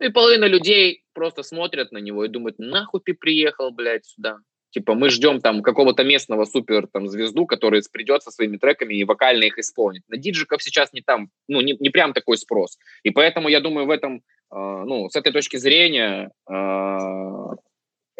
[0.01, 4.39] и половина людей просто смотрят на него и думают, нахуй ты приехал, блядь, сюда.
[4.71, 9.05] Типа мы ждем там какого-то местного супер там звезду, который придет со своими треками и
[9.05, 10.03] вокально их исполнит.
[10.09, 12.79] На диджиков сейчас не там, ну не, не прям такой спрос.
[13.03, 16.55] И поэтому я думаю в этом, э, ну с этой точки зрения э,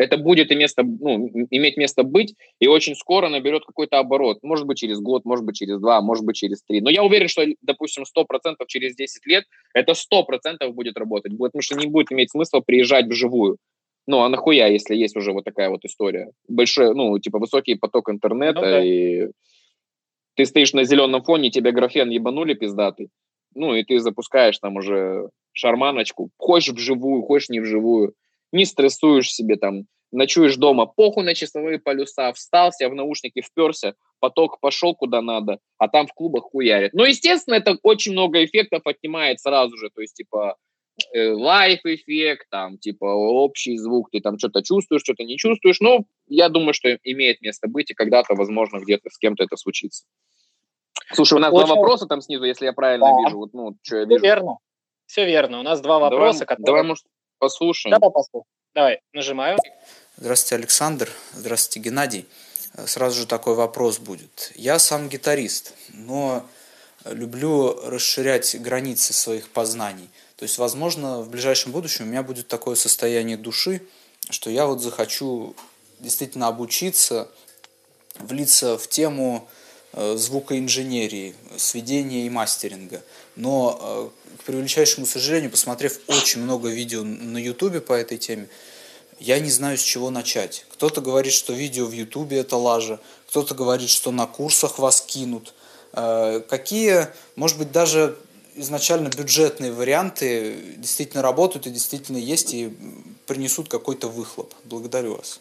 [0.01, 4.39] это будет и место, ну, иметь место быть, и очень скоро наберет какой-то оборот.
[4.43, 6.81] Может быть, через год, может быть, через два, может быть, через три.
[6.81, 11.77] Но я уверен, что, допустим, 100% через 10 лет это 100% будет работать, потому что
[11.77, 13.59] не будет иметь смысла приезжать вживую.
[14.07, 16.31] Ну, а нахуя, если есть уже вот такая вот история?
[16.49, 18.83] Большой, ну, типа, высокий поток интернета, ну, да.
[18.83, 19.29] и
[20.35, 23.11] ты стоишь на зеленом фоне, тебе графен ебанули пиздатый,
[23.55, 28.15] ну, и ты запускаешь там уже шарманочку, хочешь вживую, хочешь не вживую,
[28.53, 33.95] не стрессуешь себе там, ночуешь дома, похуй на часовые полюса, встал, себя в наушники вперся,
[34.19, 36.93] поток пошел куда надо, а там в клубах хуярит.
[36.95, 40.57] Ну, естественно, это очень много эффектов отнимает сразу же, то есть, типа,
[41.15, 46.49] э, лайф-эффект, там, типа, общий звук, ты там что-то чувствуешь, что-то не чувствуешь, но я
[46.49, 50.05] думаю, что имеет место быть, и когда-то, возможно, где-то с кем-то это случится.
[51.13, 51.67] Слушай, у нас Очень...
[51.67, 53.25] два вопроса там снизу, если я правильно да.
[53.25, 53.39] вижу.
[53.39, 54.19] Вот, ну, что я вижу.
[54.19, 54.57] Все верно.
[55.07, 55.61] Все верно.
[55.61, 56.67] У нас два вопроса, давай, которые...
[56.67, 57.05] Давай, может,
[57.41, 57.99] Послушаем.
[57.99, 58.45] Да, послушаем.
[58.75, 59.59] Давай, нажимаю.
[60.19, 61.11] Здравствуйте, Александр.
[61.33, 62.29] Здравствуйте, Геннадий.
[62.85, 64.53] Сразу же такой вопрос будет.
[64.55, 66.47] Я сам гитарист, но
[67.05, 70.11] люблю расширять границы своих познаний.
[70.37, 73.81] То есть, возможно, в ближайшем будущем у меня будет такое состояние души,
[74.29, 75.57] что я вот захочу
[75.99, 77.31] действительно обучиться,
[78.19, 79.49] влиться в тему
[79.93, 83.03] звукоинженерии, сведения и мастеринга.
[83.37, 88.49] Но э, к превеличайшему сожалению, посмотрев очень много видео на ютубе по этой теме,
[89.19, 90.65] я не знаю, с чего начать.
[90.71, 95.55] Кто-то говорит, что видео в ютубе это лажа, кто-то говорит, что на курсах вас кинут.
[95.93, 98.17] Э, какие, может быть, даже
[98.55, 102.73] изначально бюджетные варианты действительно работают и действительно есть и
[103.27, 104.55] принесут какой-то выхлоп?
[104.65, 105.41] Благодарю вас.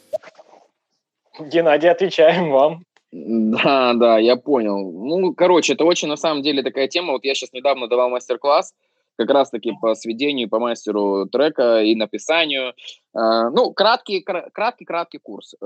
[1.39, 2.83] Геннадий, отвечаем вам.
[3.11, 4.91] Да, да, я понял.
[4.91, 7.13] Ну, короче, это очень на самом деле такая тема.
[7.13, 8.73] Вот я сейчас недавно давал мастер-класс,
[9.17, 12.73] как раз-таки по сведению, по мастеру трека и написанию.
[13.15, 15.65] Э, ну, краткий, краткий, краткий курс э,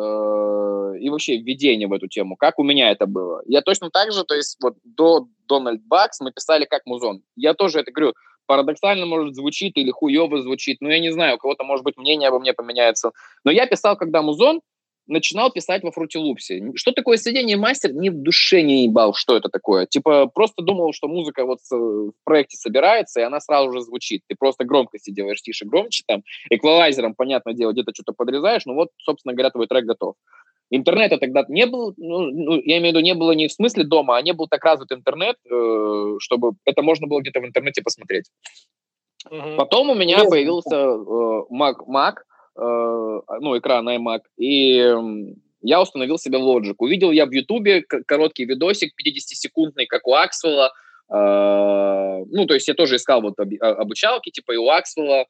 [0.99, 2.38] и вообще введение в эту тему.
[2.38, 3.43] Как у меня это было?
[3.45, 7.23] Я точно так же, то есть вот до Дональд Бакс мы писали как музон.
[7.36, 8.13] Я тоже это говорю,
[8.45, 12.29] парадоксально, может, звучит или хуево звучит, но я не знаю, у кого-то, может быть, мнение
[12.29, 13.12] обо мне поменяется.
[13.43, 14.62] Но я писал, когда музон,
[15.07, 16.71] начинал писать во фрутилупсе.
[16.75, 19.85] Что такое сведение мастер, ни в душе не ебал, что это такое.
[19.85, 24.21] Типа просто думал, что музыка вот в проекте собирается, и она сразу же звучит.
[24.27, 28.89] Ты просто громкости делаешь тише, громче, там, эквалайзером, понятное дело, где-то что-то подрезаешь, ну вот,
[28.97, 30.15] собственно говоря, твой трек готов.
[30.69, 33.83] Интернета тогда не было, ну, ну, я имею в виду, не было не в смысле
[33.83, 37.83] дома, а не был так развит интернет, э, чтобы это можно было где-то в интернете
[37.83, 38.25] посмотреть.
[39.29, 39.55] Угу.
[39.57, 44.95] Потом у меня появился э, Mac, Mac Э, ну, экран iMac, и
[45.63, 46.75] я установил себе Logic.
[46.77, 50.71] Увидел я в Ютубе короткий видосик, 50-секундный, как у Аксвелла,
[51.09, 55.25] э, ну, то есть я тоже искал вот а, обучалки, типа и у Аксвелла,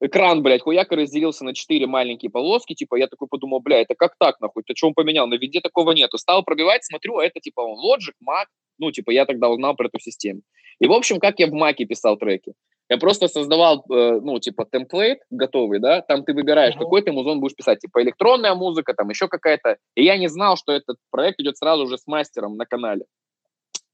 [0.00, 4.16] экран, блядь, хуяка разделился на четыре маленькие полоски, типа, я такой подумал, бля, это как
[4.18, 5.26] так, нахуй, ты что он поменял?
[5.26, 6.18] На виде такого нету.
[6.18, 8.46] Стал пробивать, смотрю, а это, типа, Logic, Mac,
[8.78, 10.42] ну, типа, я тогда узнал про эту систему.
[10.80, 12.52] И, в общем, как я в Маке писал треки.
[12.88, 16.80] Я просто создавал, э, ну, типа, template готовый, да, там ты выбираешь, uh-huh.
[16.80, 19.78] какой ты музон будешь писать, типа, электронная музыка, там еще какая-то.
[19.96, 23.06] И я не знал, что этот проект идет сразу же с мастером на канале.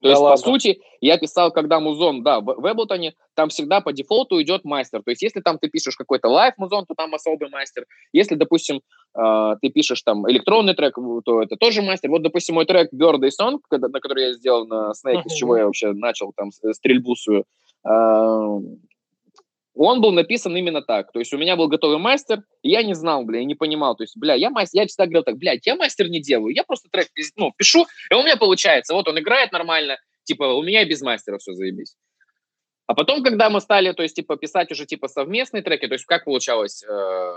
[0.02, 0.37] То да есть, ладно.
[0.37, 5.00] по сути, я писал, когда музон, да, в Ableton, там всегда по дефолту идет мастер.
[5.05, 7.87] То есть, если там ты пишешь какой-то live музон, то там особый мастер.
[8.12, 8.81] Если, допустим,
[9.16, 12.11] э, ты пишешь там электронный трек, то это тоже мастер.
[12.11, 15.28] Вот, допустим, мой трек Birthday Song, на который я сделал на Snake, uh-huh.
[15.28, 17.44] с чего я вообще начал там стрельбу свою,
[17.85, 18.81] он
[20.01, 21.12] был написан именно так.
[21.12, 23.97] То есть у меня был готовый мастер, и я не знал, бля, я не понимал.
[23.97, 26.64] То есть, бля, я мастер, я всегда говорил так, блядь, я мастер не делаю, я
[26.64, 28.95] просто трек ну, пишу, и у меня получается.
[28.95, 31.97] Вот он играет нормально, типа, у меня и без мастера все заебись.
[32.87, 36.05] А потом, когда мы стали, то есть, типа, писать уже, типа, совместные треки, то есть,
[36.05, 36.85] как получалось?
[36.85, 37.33] Э,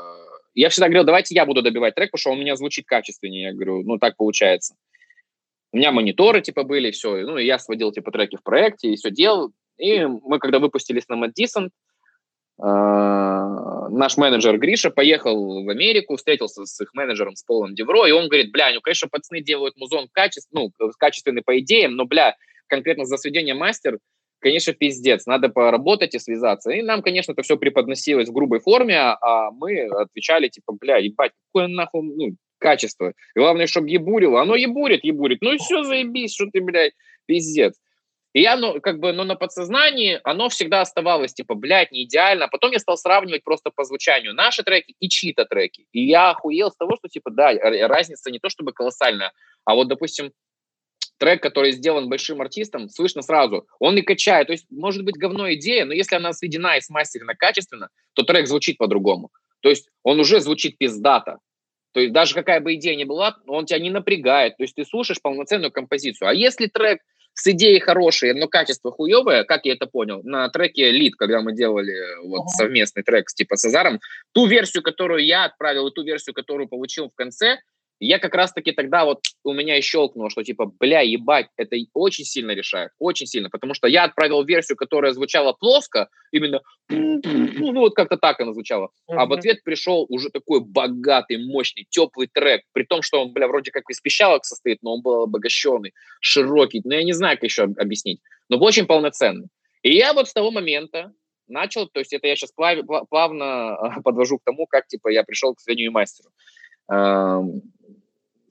[0.53, 3.43] я всегда говорил, давайте я буду добивать трек, потому что он у меня звучит качественнее.
[3.43, 4.75] Я говорю, ну, так получается.
[5.71, 7.21] У меня мониторы, типа, были, все.
[7.21, 9.51] Ну, и я сводил, типа, треки в проекте, и все делал.
[9.77, 11.69] И мы, когда выпустились на Mad э,
[13.89, 18.27] наш менеджер Гриша поехал в Америку, встретился с их менеджером, с Полом Девро, и он
[18.27, 22.35] говорит, бля, ну, конечно, пацаны делают музон качественный, ну, качественный по идеям, но, бля,
[22.67, 23.99] конкретно за сведение мастер–
[24.45, 26.69] конечно, пиздец, надо поработать и связаться.
[26.69, 31.31] И нам, конечно, это все преподносилось в грубой форме, а мы отвечали, типа, бля, ебать,
[31.47, 33.13] какое нахуй, ну, качество.
[33.35, 34.41] Главное, чтобы ебурило.
[34.41, 35.39] Оно ебурит, ебурит.
[35.41, 36.93] Ну и все, заебись, что ты, блядь,
[37.25, 37.73] пиздец.
[38.35, 42.45] И я, ну, как бы, но на подсознании оно всегда оставалось, типа, блядь, не идеально.
[42.45, 45.87] А потом я стал сравнивать просто по звучанию наши треки и чьи-то треки.
[45.93, 47.53] И я охуел с того, что, типа, да,
[47.87, 49.31] разница не то чтобы колоссальная,
[49.63, 50.33] а вот, допустим,
[51.17, 53.67] трек, который сделан большим артистом, слышно сразу.
[53.79, 54.47] Он и качает.
[54.47, 58.47] То есть, может быть, говно идея, но если она сведена и смастерена качественно, то трек
[58.47, 59.31] звучит по-другому.
[59.61, 61.39] То есть он уже звучит пиздато.
[61.93, 64.57] То есть даже какая бы идея ни была, он тебя не напрягает.
[64.57, 66.27] То есть ты слушаешь полноценную композицию.
[66.27, 66.99] А если трек
[67.35, 71.53] с идеей хорошей, но качество хуевое, как я это понял, на треке «Лид», когда мы
[71.53, 71.95] делали
[72.27, 73.99] вот совместный трек с типа Сазаром,
[74.33, 77.59] ту версию, которую я отправил, и ту версию, которую получил в конце–
[77.99, 82.25] я как раз-таки тогда вот у меня и щелкнуло, что типа, бля, ебать, это очень
[82.25, 87.95] сильно решает, очень сильно, потому что я отправил версию, которая звучала плоско, именно, ну вот
[87.95, 92.83] как-то так она звучала, а в ответ пришел уже такой богатый, мощный, теплый трек, при
[92.83, 96.93] том, что он, бля, вроде как из пищалок состоит, но он был обогащенный, широкий, ну
[96.93, 99.47] я не знаю, как еще объяснить, но очень полноценный.
[99.83, 101.13] И я вот с того момента
[101.47, 102.79] начал, то есть это я сейчас плав,
[103.09, 106.29] плавно подвожу к тому, как типа я пришел к сведению мастеру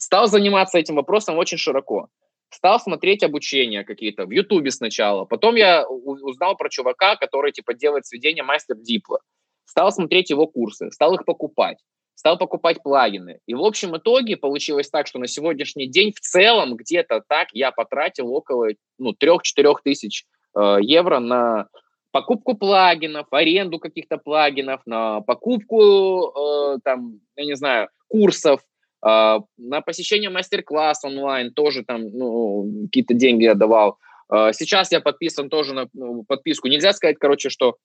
[0.04, 2.08] Стал заниматься этим вопросом очень широко.
[2.50, 5.24] Стал смотреть обучение какие-то в Ютубе сначала.
[5.24, 9.20] Потом я узнал про чувака, который типа делает сведение мастер Дипла.
[9.64, 11.78] Стал смотреть его курсы, стал их покупать
[12.16, 13.40] стал покупать плагины.
[13.46, 17.72] И в общем итоге получилось так, что на сегодняшний день в целом где-то так я
[17.72, 20.24] потратил около ну, 3-4 тысяч
[20.56, 21.66] э, евро на
[22.12, 28.60] покупку плагинов, аренду каких-то плагинов, на покупку, э, там, я не знаю, курсов,
[29.04, 33.98] на посещение мастер-класс онлайн тоже там ну, какие-то деньги я давал.
[34.28, 36.68] А, сейчас я подписан тоже на ну, подписку.
[36.68, 37.76] Нельзя сказать, короче, что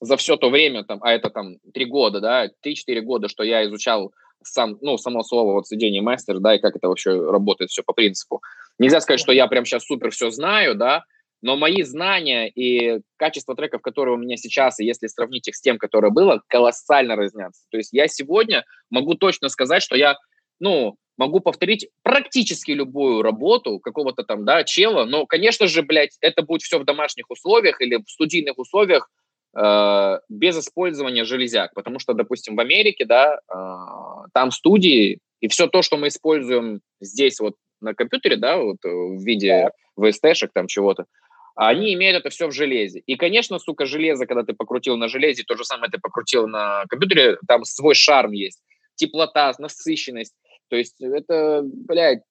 [0.00, 3.64] за все то время, там, а это там три года, да, три-четыре года, что я
[3.64, 7.82] изучал сам, ну, само слово вот сведение мастер, да, и как это вообще работает все
[7.82, 8.42] по принципу.
[8.78, 11.04] Нельзя сказать, что я прям сейчас супер все знаю, да,
[11.40, 15.60] но мои знания и качество треков, которые у меня сейчас, и если сравнить их с
[15.60, 17.62] тем, которое было, колоссально разнятся.
[17.70, 20.16] То есть я сегодня могу точно сказать, что я
[20.60, 26.42] ну, могу повторить практически любую работу какого-то там, да, чела, но, конечно же, блядь, это
[26.42, 29.10] будет все в домашних условиях или в студийных условиях
[29.56, 35.66] э, без использования железяк, потому что, допустим, в Америке, да, э, там студии, и все
[35.66, 40.68] то, что мы используем здесь вот на компьютере, да, вот э, в виде VST-шек там
[40.68, 41.06] чего-то,
[41.56, 43.02] они имеют это все в железе.
[43.04, 46.84] И, конечно, сука, железо, когда ты покрутил на железе, то же самое ты покрутил на
[46.88, 48.62] компьютере, там свой шарм есть,
[48.94, 50.34] теплота, насыщенность.
[50.68, 52.22] То есть это, блядь,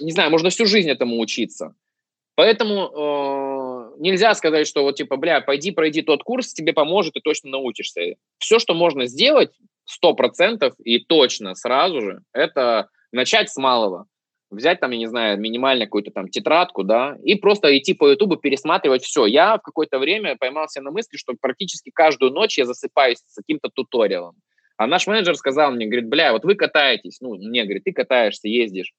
[0.00, 1.74] не знаю, можно всю жизнь этому учиться.
[2.34, 7.20] Поэтому э, нельзя сказать, что вот типа, бля, пойди пройди тот курс, тебе поможет, и
[7.20, 8.02] точно научишься.
[8.38, 9.52] Все, что можно сделать,
[9.86, 14.06] сто процентов и точно сразу же, это начать с малого.
[14.50, 18.36] Взять там, я не знаю, минимально какую-то там тетрадку, да, и просто идти по Ютубу,
[18.36, 19.26] пересматривать все.
[19.26, 23.70] Я в какое-то время поймался на мысли, что практически каждую ночь я засыпаюсь с каким-то
[23.70, 24.36] туториалом.
[24.76, 28.48] А наш менеджер сказал мне, говорит, бля, вот вы катаетесь, ну, мне, говорит, ты катаешься,
[28.48, 28.92] ездишь.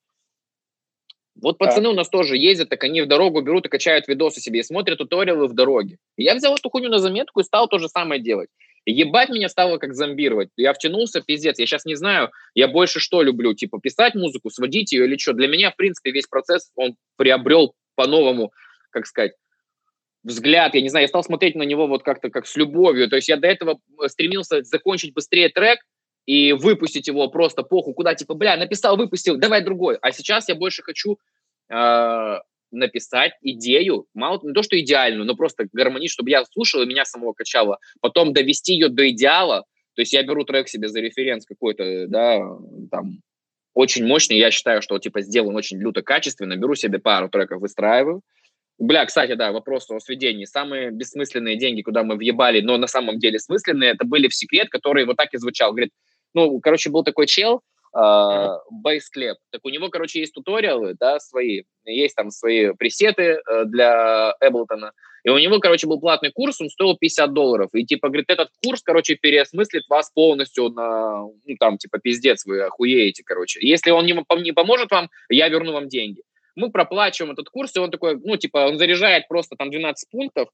[1.39, 1.89] Вот пацаны да.
[1.91, 4.97] у нас тоже ездят, так они в дорогу берут и качают видосы себе, и смотрят
[4.97, 5.97] туториалы в дороге.
[6.15, 8.49] И я взял эту хуйню на заметку и стал то же самое делать.
[8.85, 10.49] И ебать меня стало как зомбировать.
[10.55, 11.59] Я втянулся, пиздец.
[11.59, 15.33] Я сейчас не знаю, я больше что люблю, типа писать музыку, сводить ее или что.
[15.33, 18.53] Для меня, в принципе, весь процесс, он приобрел по-новому,
[18.89, 19.33] как сказать,
[20.27, 23.09] взгляд, я не знаю, я стал смотреть на него вот как-то как с любовью.
[23.09, 25.79] То есть я до этого э, стремился закончить быстрее трек
[26.25, 29.97] и выпустить его просто похуй, куда типа, бля, написал, выпустил, давай другой.
[30.01, 31.17] А сейчас я больше хочу
[31.69, 32.39] э,
[32.71, 37.05] написать идею, мало не то, что идеальную, но просто гармоничную, чтобы я слушал и меня
[37.05, 37.79] самого качало.
[38.01, 39.63] Потом довести ее до идеала.
[39.95, 42.39] То есть я беру трек себе за референс какой-то, да,
[42.91, 43.21] там,
[43.73, 48.21] очень мощный, я считаю, что, типа, сделан очень люто качественно, беру себе пару треков, выстраиваю,
[48.79, 50.45] Бля, кстати, да, вопрос о сведении.
[50.45, 54.69] Самые бессмысленные деньги, куда мы въебали, но на самом деле смысленные, это были в секрет,
[54.69, 55.71] который вот так и звучал.
[55.71, 55.91] Говорит,
[56.33, 57.61] ну, короче, был такой чел,
[58.69, 59.37] Бейсклеп.
[59.51, 64.91] Так у него, короче, есть туториалы, да, свои, есть там свои пресеты э, для Эблтона.
[65.23, 67.69] И у него, короче, был платный курс, он стоил 50 долларов.
[67.73, 72.61] И, типа, говорит, этот курс, короче, переосмыслит вас полностью на, ну, там, типа, пиздец, вы
[72.61, 73.59] охуеете, короче.
[73.67, 74.13] Если он не,
[74.43, 76.21] не поможет вам, я верну вам деньги.
[76.57, 80.49] Мы проплачиваем этот курс, и он такой, ну, типа, он заряжает просто там 12 пунктов,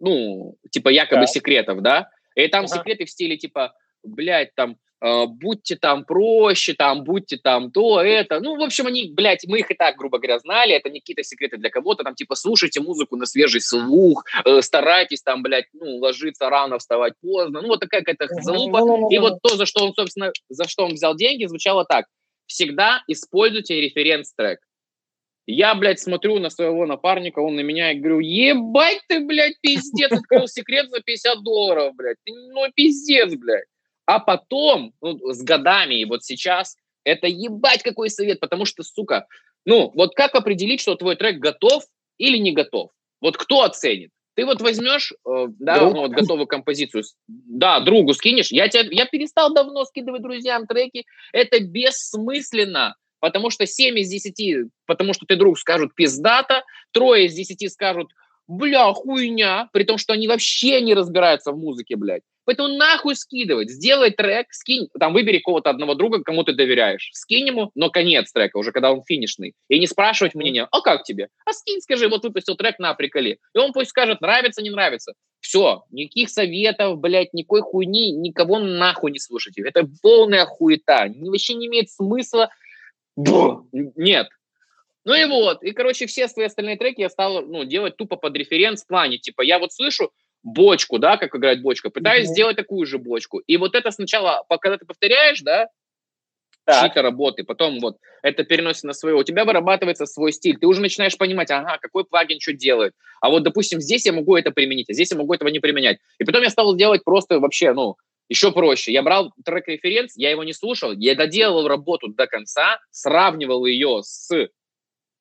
[0.00, 1.26] ну, типа, якобы да.
[1.26, 2.08] секретов, да?
[2.34, 2.76] И там ага.
[2.76, 8.40] секреты в стиле, типа, блядь, там, э, будьте там проще, там, будьте там то, это.
[8.40, 11.22] Ну, в общем, они, блядь, мы их и так, грубо говоря, знали, это не какие-то
[11.22, 15.98] секреты для кого-то, там, типа, слушайте музыку на свежий слух, э, старайтесь там, блядь, ну,
[15.98, 18.78] ложиться рано, вставать поздно, ну, вот такая какая-то залупа.
[19.12, 22.06] И вот то, за что он, собственно, за что он взял деньги, звучало так.
[22.46, 24.58] Всегда используйте референс-трек.
[25.46, 30.12] Я, блядь, смотрю на своего напарника, он на меня и говорю, ебать ты, блядь, пиздец,
[30.12, 32.18] открыл секрет за 50 долларов, блядь.
[32.26, 33.66] Ну, пиздец, блядь.
[34.06, 39.26] А потом, ну, с годами и вот сейчас, это ебать какой совет, потому что, сука,
[39.64, 41.84] ну, вот как определить, что твой трек готов
[42.18, 42.90] или не готов?
[43.20, 44.10] Вот кто оценит?
[44.34, 48.52] Ты вот возьмешь, э, да, ну, вот готовую композицию, да, другу скинешь.
[48.52, 51.04] Я, тебя, я перестал давно скидывать друзьям треки.
[51.32, 57.34] Это бессмысленно, потому что 7 из 10, потому что ты друг скажут пиздата, трое из
[57.34, 58.10] 10 скажут,
[58.48, 62.22] бля, хуйня, при том, что они вообще не разбираются в музыке, блядь.
[62.44, 63.70] Поэтому нахуй скидывать.
[63.70, 67.10] Сделай трек, скинь, там выбери кого-то одного друга, кому ты доверяешь.
[67.12, 69.54] Скинь ему, но конец трека, уже когда он финишный.
[69.68, 71.28] И не спрашивать мнение, а как тебе?
[71.44, 73.38] А скинь, скажи, вот выпустил трек на приколе.
[73.54, 75.12] И он пусть скажет, нравится, не нравится.
[75.38, 79.62] Все, никаких советов, блядь, никакой хуйни, никого нахуй не слушайте.
[79.62, 81.06] Это полная хуета.
[81.20, 82.50] Вообще не имеет смысла.
[83.16, 84.28] Бу, нет,
[85.04, 88.36] ну и вот, и, короче, все свои остальные треки я стал, ну, делать тупо под
[88.36, 92.32] референс в плане, типа, я вот слышу, бочку, да, как играть бочка, пытаюсь mm-hmm.
[92.32, 93.38] сделать такую же бочку.
[93.38, 95.68] И вот это сначала, когда ты повторяешь, да,
[96.70, 100.80] чьи-то работы, потом вот это переносится на свое, у тебя вырабатывается свой стиль, ты уже
[100.80, 104.88] начинаешь понимать, ага, какой плагин что делает, а вот, допустим, здесь я могу это применить,
[104.90, 105.98] а здесь я могу этого не применять.
[106.18, 107.96] И потом я стал делать просто вообще, ну,
[108.30, 108.92] еще проще.
[108.92, 114.30] Я брал трек-референс, я его не слушал, я доделал работу до конца, сравнивал ее с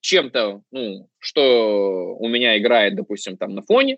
[0.01, 3.97] чем-то, ну, что у меня играет, допустим, там на фоне,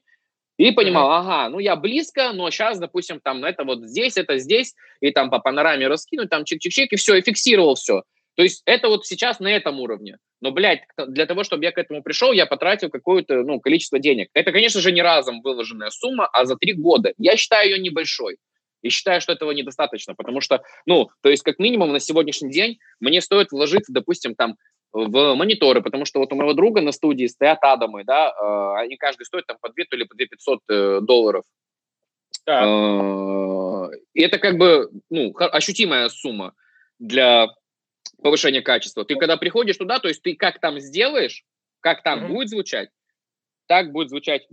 [0.57, 1.19] и понимал, mm-hmm.
[1.19, 5.29] ага, ну я близко, но сейчас, допустим, там это вот здесь, это здесь, и там
[5.29, 8.03] по панораме раскинуть, там чик-чик-чик, и все, и фиксировал все.
[8.35, 10.17] То есть это вот сейчас на этом уровне.
[10.39, 14.29] Но, блядь, для того, чтобы я к этому пришел, я потратил какое-то ну, количество денег.
[14.33, 17.13] Это, конечно же, не разом выложенная сумма, а за три года.
[17.17, 18.37] Я считаю ее небольшой.
[18.81, 22.79] И считаю, что этого недостаточно, потому что, ну, то есть как минимум на сегодняшний день
[22.99, 24.55] мне стоит вложиться, допустим, там
[24.93, 28.97] в мониторы, потому что вот у моего друга на студии стоят Адамы, да, э, они
[28.97, 31.43] каждый стоят там по 2 или по 2 500 э, долларов.
[32.45, 32.65] Так.
[32.65, 36.53] Э, и это как бы, ну, ощутимая сумма
[36.99, 37.47] для
[38.21, 39.05] повышения качества.
[39.05, 41.43] Ты когда приходишь туда, то есть ты как там сделаешь,
[41.79, 42.27] как там mm-hmm.
[42.27, 42.89] будет звучать,
[43.67, 44.45] так будет звучать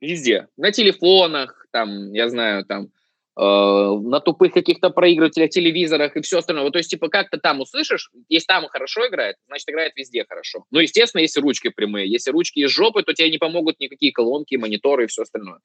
[0.00, 0.48] везде.
[0.56, 2.88] На телефонах, там, я знаю, там,
[3.34, 6.64] на тупых каких-то проигрывателях, телевизорах и все остальное.
[6.64, 10.66] Вот, то есть, типа, как-то там услышишь, если там хорошо играет, значит, играет везде хорошо.
[10.70, 12.10] Ну, естественно, если ручки прямые.
[12.10, 15.60] Если ручки из жопы, то тебе не помогут никакие колонки, мониторы и все остальное.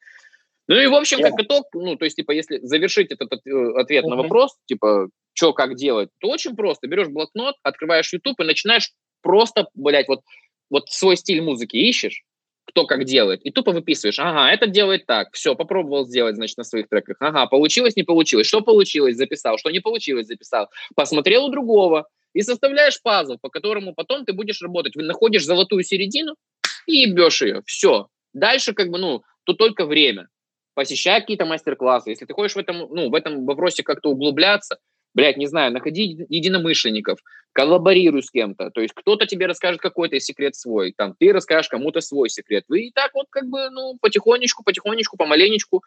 [0.69, 4.09] Ну и, в общем, как итог, ну, то есть, типа, если завершить этот ответ uh-huh.
[4.09, 6.87] на вопрос, типа, что, как делать, то очень просто.
[6.87, 8.91] Берешь блокнот, открываешь YouTube и начинаешь
[9.21, 10.21] просто, блядь, вот,
[10.69, 12.23] вот свой стиль музыки ищешь,
[12.67, 16.63] кто как делает, и тупо выписываешь, ага, это делает так, все, попробовал сделать, значит, на
[16.63, 21.49] своих треках, ага, получилось, не получилось, что получилось, записал, что не получилось, записал, посмотрел у
[21.49, 26.35] другого, и составляешь пазл, по которому потом ты будешь работать, Вы находишь золотую середину
[26.85, 28.09] и ебешь ее, все.
[28.33, 30.27] Дальше как бы, ну, тут только время.
[30.75, 32.11] Посещай какие-то мастер-классы.
[32.11, 34.77] Если ты хочешь в этом, ну, в этом вопросе как-то углубляться,
[35.13, 37.19] блядь, не знаю, находи единомышленников,
[37.53, 38.69] коллаборируй с кем-то.
[38.69, 42.65] То есть кто-то тебе расскажет какой-то секрет свой, там, ты расскажешь кому-то свой секрет.
[42.67, 45.83] Вы и так вот как бы, ну, потихонечку, потихонечку, помаленечку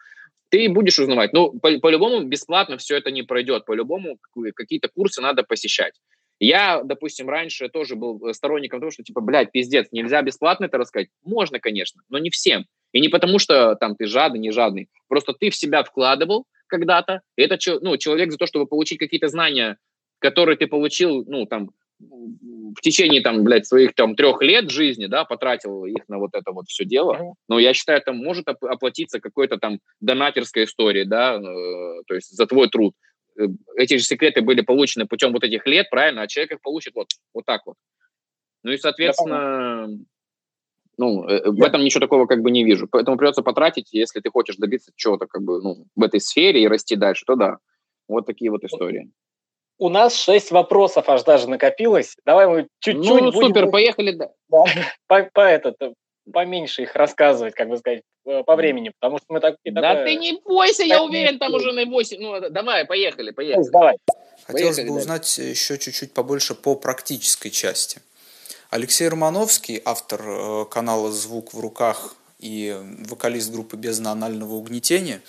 [0.49, 1.31] ты будешь узнавать.
[1.31, 3.65] Ну, по- по-любому бесплатно все это не пройдет.
[3.65, 4.17] По-любому
[4.53, 5.93] какие-то курсы надо посещать.
[6.39, 11.07] Я, допустим, раньше тоже был сторонником того, что, типа, блядь, пиздец, нельзя бесплатно это рассказать.
[11.23, 12.65] Можно, конечно, но не всем.
[12.91, 14.89] И не потому, что там ты жадный, не жадный.
[15.07, 17.21] Просто ты в себя вкладывал, когда-то.
[17.35, 19.77] И это ну, человек за то, чтобы получить какие-то знания,
[20.19, 25.25] которые ты получил, ну, там, в течение, там, блядь, своих, там, трех лет жизни, да,
[25.25, 27.35] потратил их на вот это вот все дело.
[27.47, 32.47] Но я считаю, это может оплатиться какой-то там донатерской истории, да, э, то есть за
[32.47, 32.93] твой труд.
[33.37, 33.43] Э,
[33.75, 37.07] эти же секреты были получены путем вот этих лет, правильно, а человек их получит вот,
[37.33, 37.75] вот так вот.
[38.63, 39.89] Ну и, соответственно,
[41.01, 42.87] Ну, э, в этом ничего такого как бы не вижу.
[42.87, 46.67] Поэтому придется потратить, если ты хочешь добиться чего-то как бы ну, в этой сфере и
[46.67, 47.57] расти дальше, то да.
[48.07, 49.09] Вот такие вот истории.
[49.79, 52.15] У нас шесть вопросов аж даже накопилось.
[52.23, 53.47] Давай мы чуть-чуть Ну, будем...
[53.47, 54.11] супер, поехали.
[54.11, 54.29] Да.
[54.49, 54.65] Да,
[55.07, 55.75] по, по этот,
[56.31, 59.55] поменьше их рассказывать, как бы сказать, э, по времени, потому что мы так...
[59.63, 60.05] И да такое...
[60.05, 62.17] ты не бойся, я уверен, там уже на 8.
[62.21, 63.69] Ну, давай, поехали, поехали.
[63.71, 63.97] Давай.
[64.45, 68.01] Хотелось поехали, бы узнать еще чуть-чуть побольше по практической части.
[68.71, 72.73] Алексей Романовский, автор э, канала «Звук в руках» и
[73.09, 75.21] вокалист группы «Бездна анального угнетения»,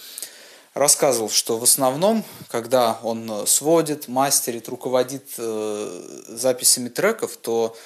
[0.74, 7.76] рассказывал, что в основном, когда он сводит, мастерит, руководит э, записями треков, то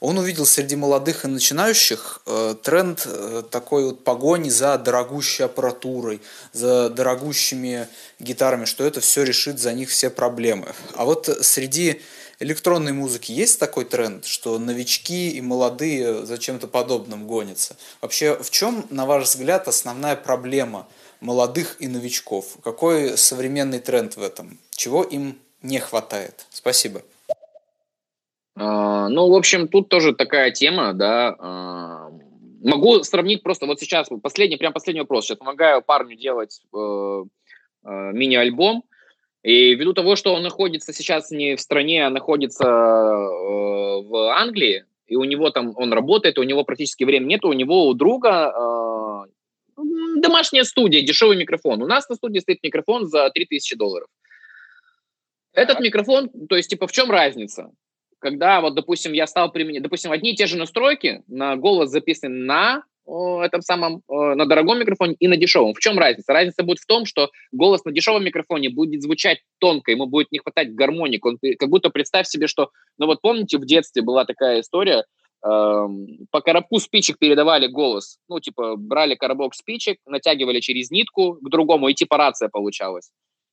[0.00, 6.20] он увидел среди молодых и начинающих э, тренд э, такой вот погони за дорогущей аппаратурой,
[6.52, 7.88] за дорогущими
[8.18, 10.74] гитарами, что это все решит за них все проблемы.
[10.94, 12.02] А вот среди
[12.40, 17.76] электронной музыки есть такой тренд, что новички и молодые за чем-то подобным гонятся?
[18.00, 20.86] Вообще, в чем, на ваш взгляд, основная проблема
[21.20, 22.56] молодых и новичков?
[22.62, 24.58] Какой современный тренд в этом?
[24.70, 26.46] Чего им не хватает?
[26.50, 27.02] Спасибо.
[28.56, 31.36] А, ну, в общем, тут тоже такая тема, да.
[31.38, 32.10] А,
[32.62, 35.26] могу сравнить просто вот сейчас, последний, прям последний вопрос.
[35.26, 37.24] Сейчас помогаю парню делать э,
[37.84, 38.84] э, мини-альбом.
[39.46, 44.84] И ввиду того, что он находится сейчас не в стране, а находится э, в Англии,
[45.06, 48.52] и у него там, он работает, у него практически времени нет, у него у друга
[50.16, 51.82] домашняя студия, дешевый микрофон.
[51.82, 54.08] У нас на студии стоит микрофон за 3000 долларов.
[55.52, 57.70] Этот микрофон, то есть, типа, в чем разница?
[58.18, 62.44] когда вот, допустим, я стал применять, допустим, одни и те же настройки на голос записаны
[62.44, 65.74] на этом самом, на дорогом микрофоне и на дешевом.
[65.74, 66.32] В чем разница?
[66.32, 70.38] Разница будет в том, что голос на дешевом микрофоне будет звучать тонко, ему будет не
[70.38, 71.24] хватать гармоник.
[71.24, 75.04] Он, как будто представь себе, что, ну вот помните, в детстве была такая история,
[75.44, 78.18] эм, по коробку спичек передавали голос.
[78.28, 83.10] Ну, типа, брали коробок спичек, натягивали через нитку к другому, и типа рация получалась.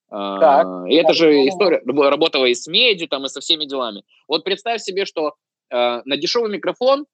[0.09, 4.03] Так, а, и это же история работала и с медью, там, и со всеми делами.
[4.27, 5.33] Вот представь себе, что
[5.71, 7.05] э, на дешевый микрофон,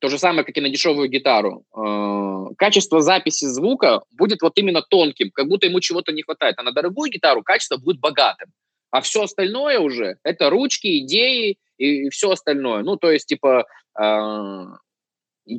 [0.00, 4.82] то же самое, как и на дешевую гитару, э, качество записи звука будет вот именно
[4.82, 6.54] тонким, как будто ему чего-то не хватает.
[6.58, 8.50] А на дорогую гитару качество будет богатым.
[8.90, 12.82] А все остальное уже— это ручки, идеи и, все остальное.
[12.82, 13.66] Ну, то есть, типа,
[14.02, 14.64] э,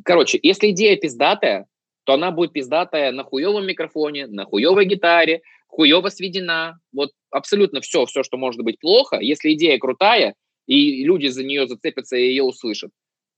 [0.03, 1.67] короче, если идея пиздатая,
[2.03, 8.05] то она будет пиздатая на хуевом микрофоне, на хуевой гитаре, хуево сведена, вот абсолютно все,
[8.05, 10.33] все, что может быть плохо, если идея крутая,
[10.65, 12.91] и люди за нее зацепятся и ее услышат,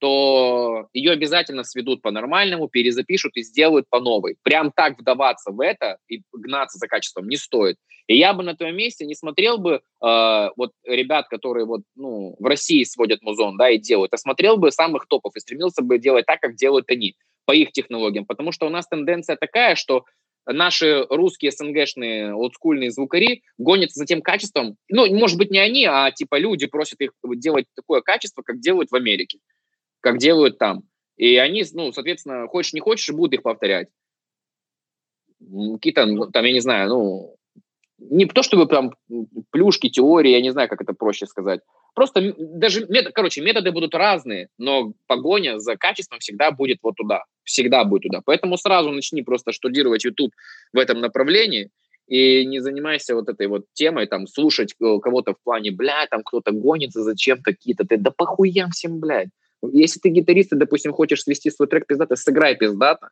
[0.04, 4.36] то ее обязательно сведут по-нормальному, перезапишут и сделают по новой.
[4.42, 7.76] Прям так вдаваться в это и гнаться за качеством не стоит.
[8.06, 12.36] И я бы на твоем месте не смотрел бы э, вот ребят, которые вот ну
[12.38, 15.98] в России сводят музон, да, и делают, а смотрел бы самых топов и стремился бы
[15.98, 20.04] делать так, как делают они по их технологиям, потому что у нас тенденция такая, что
[20.44, 26.10] наши русские СНГшные олдскульные звукари гонятся за тем качеством, ну, может быть, не они, а
[26.10, 29.38] типа люди просят их делать такое качество, как делают в Америке,
[30.04, 30.82] как делают там.
[31.16, 33.88] И они, ну, соответственно, хочешь не хочешь, будут их повторять.
[35.40, 37.36] Какие-то, ну, там, я не знаю, ну,
[37.98, 38.92] не то чтобы там
[39.50, 41.60] плюшки, теории, я не знаю, как это проще сказать.
[41.94, 47.22] Просто даже, метод, короче, методы будут разные, но погоня за качеством всегда будет вот туда,
[47.44, 48.20] всегда будет туда.
[48.26, 50.32] Поэтому сразу начни просто штудировать YouTube
[50.72, 51.70] в этом направлении,
[52.08, 56.22] и не занимайся вот этой вот темой, там, слушать э, кого-то в плане, бля, там
[56.22, 59.30] кто-то гонится зачем-то какие-то, ты, да похуям всем, блядь.
[59.72, 63.10] Если ты гитарист, и, допустим, хочешь свести свой трек пиздато, сыграй пиздато,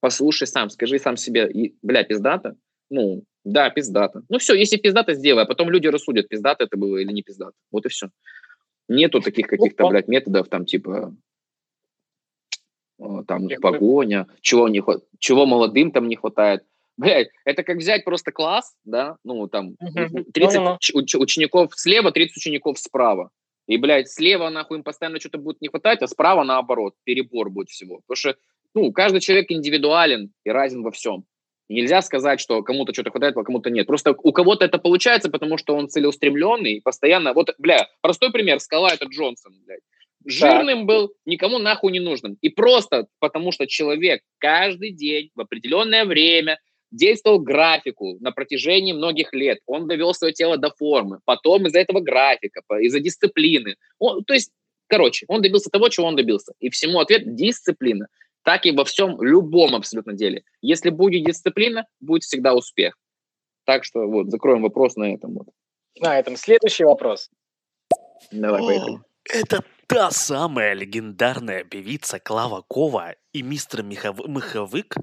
[0.00, 1.50] послушай сам, скажи сам себе,
[1.82, 2.56] бля, пиздато,
[2.90, 4.22] ну, да, пиздато.
[4.28, 7.54] Ну все, если пиздато, сделай, а потом люди рассудят, пиздато это было или не пиздато.
[7.70, 8.08] Вот и все.
[8.88, 11.14] Нету таких каких-то, блядь, методов, там, типа,
[13.26, 14.82] там, погоня, чего, не,
[15.18, 16.64] чего молодым там не хватает.
[16.96, 19.76] Блядь, это как взять просто класс, да, ну, там,
[20.32, 20.60] 30
[20.94, 23.30] уч- учеников слева, 30 учеников справа.
[23.66, 27.68] И, блядь, слева, нахуй, им постоянно что-то будет не хватать, а справа, наоборот, перебор будет
[27.68, 28.00] всего.
[28.06, 28.36] Потому что,
[28.74, 31.24] ну, каждый человек индивидуален и разен во всем.
[31.68, 33.86] Нельзя сказать, что кому-то что-то хватает, а кому-то нет.
[33.86, 37.32] Просто у кого-то это получается, потому что он целеустремленный, постоянно...
[37.32, 39.80] Вот, бля, простой пример, скала это Джонсон, блядь.
[40.24, 40.86] Жирным так.
[40.86, 42.36] был, никому нахуй не нужным.
[42.42, 46.58] И просто потому, что человек каждый день в определенное время
[46.92, 49.58] действовал графику на протяжении многих лет.
[49.66, 51.18] Он довел свое тело до формы.
[51.24, 53.76] Потом из-за этого графика, из-за дисциплины.
[53.98, 54.52] Он, то есть,
[54.86, 56.52] короче, он добился того, чего он добился.
[56.60, 58.06] И всему ответ– дисциплина
[58.44, 60.44] так и во всем, любом абсолютно деле.
[60.60, 62.96] Если будет дисциплина, будет всегда успех.
[63.64, 65.34] Так что вот, закроем вопрос на этом.
[65.34, 65.48] Вот.
[66.00, 67.30] На этом следующий вопрос.
[68.30, 69.00] Давай, О, поехали.
[69.24, 74.26] Это та самая легендарная певица Клава Кова и мистер Михов...
[74.26, 74.96] Миховик?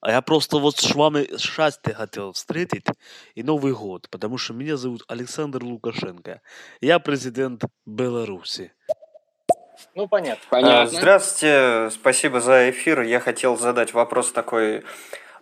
[0.00, 2.86] А я просто вот с вами счастье хотел встретить
[3.34, 6.40] и Новый год, потому что меня зовут Александр Лукашенко.
[6.80, 8.72] Я президент Беларуси.
[9.94, 10.44] Ну, понятно.
[10.50, 10.86] понятно.
[10.86, 13.02] Здравствуйте, спасибо за эфир.
[13.02, 14.84] Я хотел задать вопрос такой.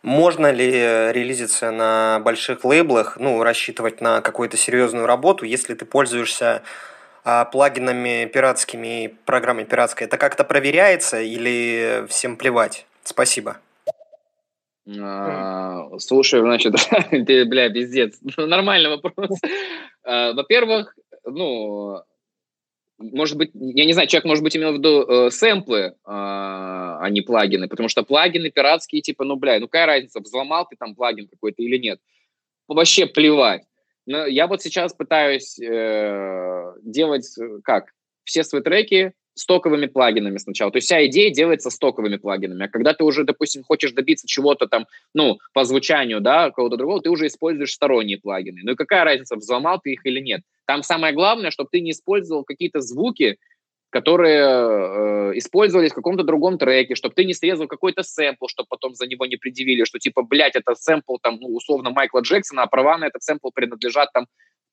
[0.02, 6.62] Можно ли релизиться на больших лейблах, ну, рассчитывать на какую-то серьезную работу, если ты пользуешься
[7.24, 10.06] а, плагинами пиратскими и программой пиратской?
[10.06, 12.86] Это как-то проверяется или всем плевать?
[13.02, 13.58] Спасибо.
[15.00, 16.74] А, слушай, значит,
[17.10, 18.18] ты, бля, пиздец.
[18.36, 19.30] Нормальный вопрос.
[20.08, 22.00] А, во-первых, ну,
[22.98, 27.06] может быть, я не знаю, человек, может быть, имел в виду э, сэмплы, э, а
[27.10, 30.94] не плагины, потому что плагины пиратские, типа, ну, бля, ну, какая разница, взломал ты там
[30.94, 31.98] плагин какой-то или нет.
[32.68, 33.64] Вообще плевать.
[34.06, 40.72] Но я вот сейчас пытаюсь э, делать, э, как, все свои треки стоковыми плагинами сначала.
[40.72, 42.64] То есть вся идея делается стоковыми плагинами.
[42.64, 47.02] А когда ты уже, допустим, хочешь добиться чего-то там, ну, по звучанию, да, кого-то другого,
[47.02, 48.62] ты уже используешь сторонние плагины.
[48.64, 50.40] Ну и какая разница, взломал ты их или нет?
[50.66, 53.36] Там самое главное, чтобы ты не использовал какие-то звуки,
[53.90, 58.94] которые э, использовались в каком-то другом треке, чтобы ты не срезал какой-то сэмпл, чтобы потом
[58.94, 62.66] за него не предъявили, что типа, блядь, это сэмпл там, ну, условно, Майкла Джексона, а
[62.66, 64.26] права на этот сэмпл принадлежат там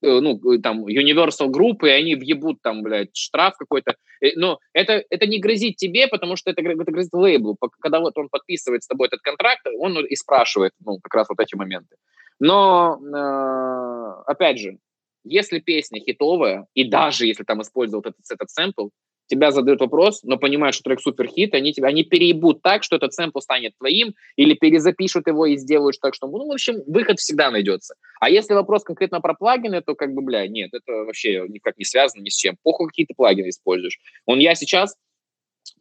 [0.03, 3.95] ну, э, там, Universal Group, и они въебут там, блядь, штраф какой-то.
[4.21, 7.57] Э, но это, это не грозит тебе, потому что это, это грозит лейблу.
[7.79, 11.39] Когда вот он подписывает с тобой этот контракт, он и спрашивает, ну, как раз вот
[11.39, 11.95] эти моменты.
[12.39, 14.77] Но, э, опять же,
[15.23, 18.89] если песня хитовая, и даже если там использовал этот, этот сэмпл,
[19.27, 22.95] тебя задают вопрос, но понимают, что трек супер хит, они тебя они переебут так, что
[22.95, 27.19] этот сэмпл станет твоим, или перезапишут его и сделают так, что, ну, в общем, выход
[27.19, 27.95] всегда найдется.
[28.19, 31.85] А если вопрос конкретно про плагины, то как бы, бля, нет, это вообще никак не
[31.85, 32.57] связано ни с чем.
[32.63, 33.99] Похуй, какие ты плагины используешь.
[34.25, 34.95] Он я сейчас,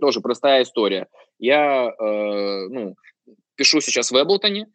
[0.01, 1.09] тоже простая история.
[1.39, 2.95] Я, э, ну,
[3.57, 4.67] пишу сейчас в Эблтоне,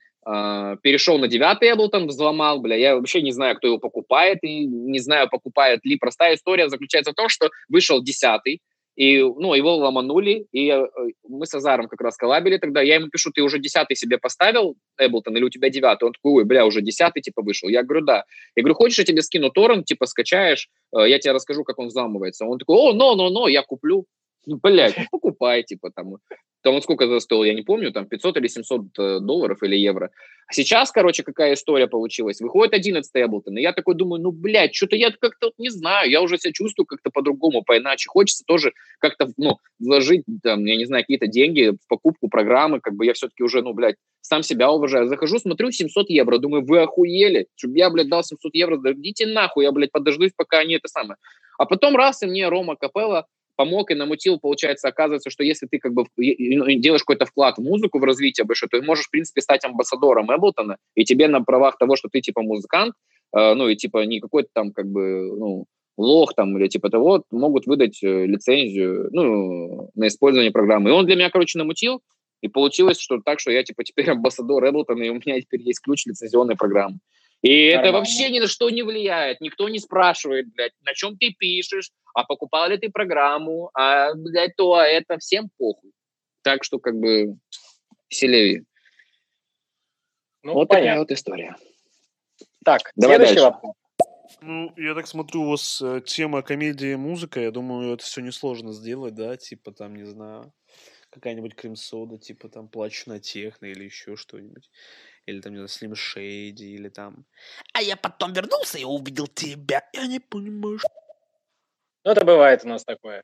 [0.81, 4.99] перешел на девятый Эблтон, взломал, бля, я вообще не знаю, кто его покупает, и не
[4.99, 5.97] знаю, покупает ли.
[5.97, 8.61] Простая история заключается в том, что вышел десятый,
[8.97, 10.87] и, ну, его ломанули, и э,
[11.29, 14.75] мы с Азаром как раз коллабили тогда, я ему пишу, ты уже десятый себе поставил,
[14.97, 16.07] Эблтон, или у тебя девятый?
[16.07, 17.69] Он такой, ой, бля, уже десятый, типа, вышел.
[17.69, 18.23] Я говорю, да.
[18.55, 20.67] Я говорю, хочешь, я тебе скину торрент, типа, скачаешь,
[20.97, 22.45] э, я тебе расскажу, как он взламывается.
[22.45, 24.07] Он такой, о, но, но, но, я куплю.
[24.47, 26.15] Ну, блядь, покупай, типа, там.
[26.63, 29.75] Там он сколько это стоил, я не помню, там 500 или 700 э, долларов или
[29.75, 30.11] евро.
[30.47, 32.41] А сейчас, короче, какая история получилась?
[32.41, 36.21] Выходит 11 Эблтон, и я такой думаю, ну, блядь, что-то я как-то не знаю, я
[36.21, 38.07] уже себя чувствую как-то по-другому, поиначе.
[38.09, 42.95] Хочется тоже как-то, ну, вложить, там, я не знаю, какие-то деньги в покупку программы, как
[42.95, 45.07] бы я все-таки уже, ну, блядь, сам себя уважаю.
[45.07, 49.25] Захожу, смотрю, 700 евро, думаю, вы охуели, чтобы я, блядь, дал 700 евро, да идите
[49.25, 51.17] нахуй, я, блядь, подождусь, пока они это самое.
[51.57, 53.27] А потом раз, и мне Рома Капелла
[53.57, 57.61] помог и намутил, получается, оказывается, что если ты как бы ну, делаешь какой-то вклад в
[57.61, 61.41] музыку, в развитие больше, то ты можешь, в принципе, стать амбассадором Эблтона, и тебе на
[61.41, 62.93] правах того, что ты, типа, музыкант,
[63.35, 65.65] э, ну, и, типа, не какой-то там, как бы, ну,
[65.97, 70.91] лох там или типа того, могут выдать э, лицензию, ну, на использование программы.
[70.91, 72.01] И он для меня, короче, намутил,
[72.41, 75.81] и получилось, что так, что я, типа, теперь амбассадор Эблтона, и у меня теперь есть
[75.81, 76.99] ключ лицензионной программы.
[77.47, 77.87] И Нормально.
[77.87, 79.39] это вообще ни на что не влияет.
[79.39, 84.55] Никто не спрашивает, блядь, на чем ты пишешь, а покупал ли ты программу, а, блядь,
[84.57, 85.91] то, а это всем похуй.
[86.41, 87.37] Так что, как бы,
[88.09, 88.65] веселее.
[90.43, 90.87] Ну, вот понятно.
[90.87, 91.55] такая вот история.
[92.65, 93.49] Так, Давай следующий дальше.
[93.49, 93.73] вопрос.
[94.41, 98.19] Ну, я так смотрю, у вас э, тема комедии и музыка, я думаю, это все
[98.19, 100.53] несложно сделать, да, типа там, не знаю,
[101.11, 104.69] какая-нибудь крем-сода, типа там «Плачу на техно» или еще что-нибудь
[105.27, 107.25] или там, не знаю, Slim Shady, или там...
[107.73, 110.89] А я потом вернулся и увидел тебя, я не понимаю, что...
[112.05, 113.23] Ну, это бывает у нас такое.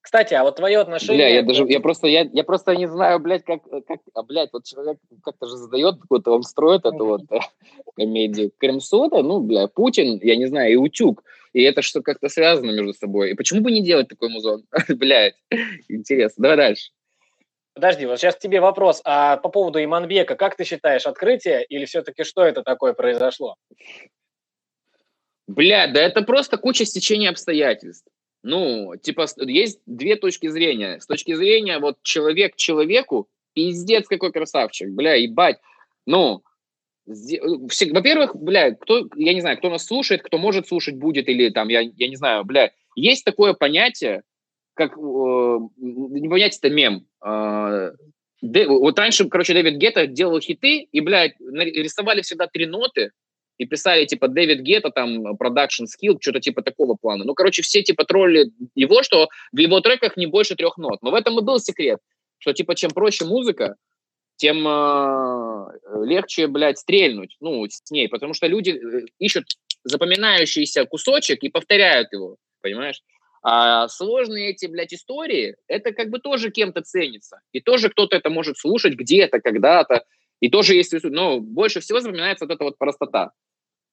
[0.00, 1.26] Кстати, а вот твое отношение...
[1.26, 4.52] Бля, я даже, я просто, я, я просто не знаю, блядь, как, как, а, блядь,
[4.52, 7.38] вот человек как-то же задает какую-то, он строит эту вот э,
[7.96, 8.52] комедию.
[8.58, 11.24] Крем-сода, ну, бля, Путин, я не знаю, и Утюг.
[11.52, 13.32] И это что как-то связано между собой.
[13.32, 14.64] И почему бы не делать такой музон?
[14.88, 15.34] блядь,
[15.88, 16.42] интересно.
[16.42, 16.90] Давай дальше.
[17.74, 19.00] Подожди, вот сейчас тебе вопрос.
[19.04, 23.56] А по поводу Иманбека, как ты считаешь, открытие или все-таки что это такое произошло?
[25.46, 28.06] Бля, да это просто куча стечения обстоятельств.
[28.42, 31.00] Ну, типа, есть две точки зрения.
[31.00, 35.58] С точки зрения вот человек человеку, пиздец какой красавчик, бля, ебать.
[36.06, 36.42] Ну,
[37.06, 41.68] во-первых, бля, кто, я не знаю, кто нас слушает, кто может слушать будет, или там,
[41.68, 44.22] я, я не знаю, бля, есть такое понятие,
[44.74, 47.06] как, э, не понять, это мем.
[47.24, 47.92] Э,
[48.42, 53.12] вот раньше, короче, Дэвид Гетта делал хиты, и, блядь, рисовали всегда три ноты,
[53.58, 57.24] и писали, типа, Дэвид Гетта, там, Production Skill, что-то типа такого плана.
[57.24, 60.98] Ну, короче, все, типа, тролли его, что в его треках не больше трех нот.
[61.02, 62.00] Но в этом и был секрет,
[62.38, 63.76] что, типа, чем проще музыка,
[64.36, 69.44] тем э, легче, блядь, стрельнуть, ну, с ней, потому что люди э, ищут
[69.84, 73.00] запоминающийся кусочек и повторяют его, понимаешь?
[73.42, 77.40] А сложные эти, блядь, истории, это как бы тоже кем-то ценится.
[77.52, 80.04] И тоже кто-то это может слушать где-то, когда-то.
[80.40, 81.00] И тоже если...
[81.08, 83.32] Но больше всего запоминается вот эта вот простота.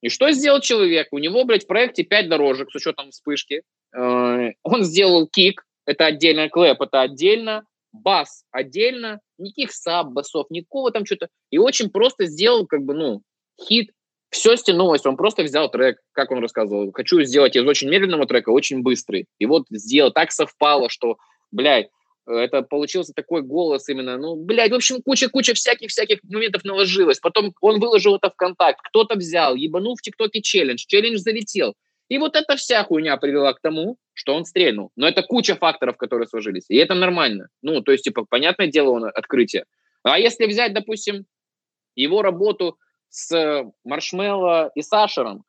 [0.02, 1.08] И что сделал человек?
[1.10, 3.62] У него, блядь, в проекте 5 дорожек с учетом вспышки.
[3.94, 10.90] Э, он сделал кик, это отдельно, клэп, это отдельно, бас отдельно, никаких саб, басов, никакого
[10.90, 11.28] там что-то.
[11.50, 13.22] И очень просто сделал, как бы, ну,
[13.60, 13.90] хит.
[14.30, 16.92] Все стянулось, он просто взял трек, как он рассказывал.
[16.92, 19.26] Хочу сделать из очень медленного трека очень быстрый.
[19.38, 21.16] И вот сделал, так совпало, что,
[21.50, 21.88] блядь,
[22.26, 27.18] это получился такой голос именно, ну, блядь, в общем, куча-куча всяких-всяких моментов наложилось.
[27.18, 31.74] Потом он выложил это в контакт, кто-то взял, ебанул в ТикТоке челлендж, челлендж залетел.
[32.08, 34.90] И вот эта вся хуйня привела к тому, что он стрельнул.
[34.96, 36.66] Но это куча факторов, которые сложились.
[36.68, 37.48] И это нормально.
[37.62, 39.64] Ну, то есть, типа, понятное дело, он открытие.
[40.02, 41.24] А если взять, допустим,
[41.94, 42.76] его работу
[43.10, 45.44] с Маршмелло и Сашером,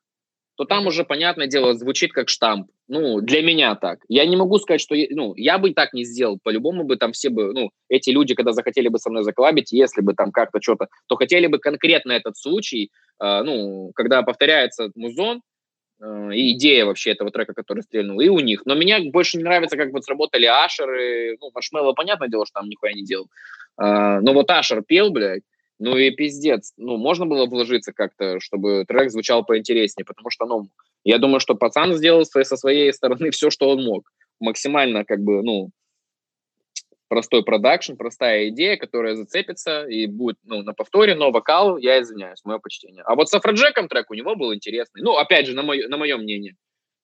[0.56, 2.70] то там уже, понятное дело, звучит как штамп.
[2.86, 4.00] Ну, для меня так.
[4.08, 4.94] Я не могу сказать, что...
[5.10, 6.38] Ну, я бы так не сделал.
[6.42, 7.54] По-любому бы там все бы...
[7.54, 11.16] Ну, эти люди, когда захотели бы со мной заколабить, если бы там как-то что-то, то
[11.16, 15.40] хотели бы конкретно этот случай, э, ну, когда повторяется музон,
[16.02, 18.62] Э, и идея вообще этого трека, который стрельнул, и у них.
[18.64, 21.36] Но мне больше не нравится, как вот сработали Ашеры.
[21.40, 23.28] Ну, Машмелло, понятное дело, что там нихуя не делал.
[23.76, 25.42] А, но вот Ашер пел, блядь,
[25.82, 26.72] ну и пиздец.
[26.76, 30.68] Ну, можно было вложиться как-то, чтобы трек звучал поинтереснее, потому что, ну,
[31.02, 34.08] я думаю, что пацан сделал со своей стороны все, что он мог.
[34.38, 35.70] Максимально, как бы, ну,
[37.08, 42.44] простой продакшн, простая идея, которая зацепится и будет ну, на повторе, но вокал, я извиняюсь,
[42.44, 43.02] мое почтение.
[43.04, 45.02] А вот с Афроджеком трек у него был интересный.
[45.02, 46.54] Ну, опять же, на мое, на мое мнение.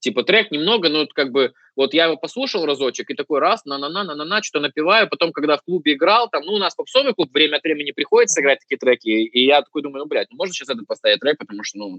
[0.00, 4.04] Типа трек немного, ну, как бы, вот я его послушал разочек и такой раз, на-на-на,
[4.04, 7.56] на-на-на, что напеваю, потом, когда в клубе играл, там, ну, у нас попсовый клуб время
[7.56, 10.68] от времени приходится играть такие треки, и я такой думаю, ну, блядь, ну, можно сейчас
[10.68, 11.98] этот поставить трек, потому что, ну,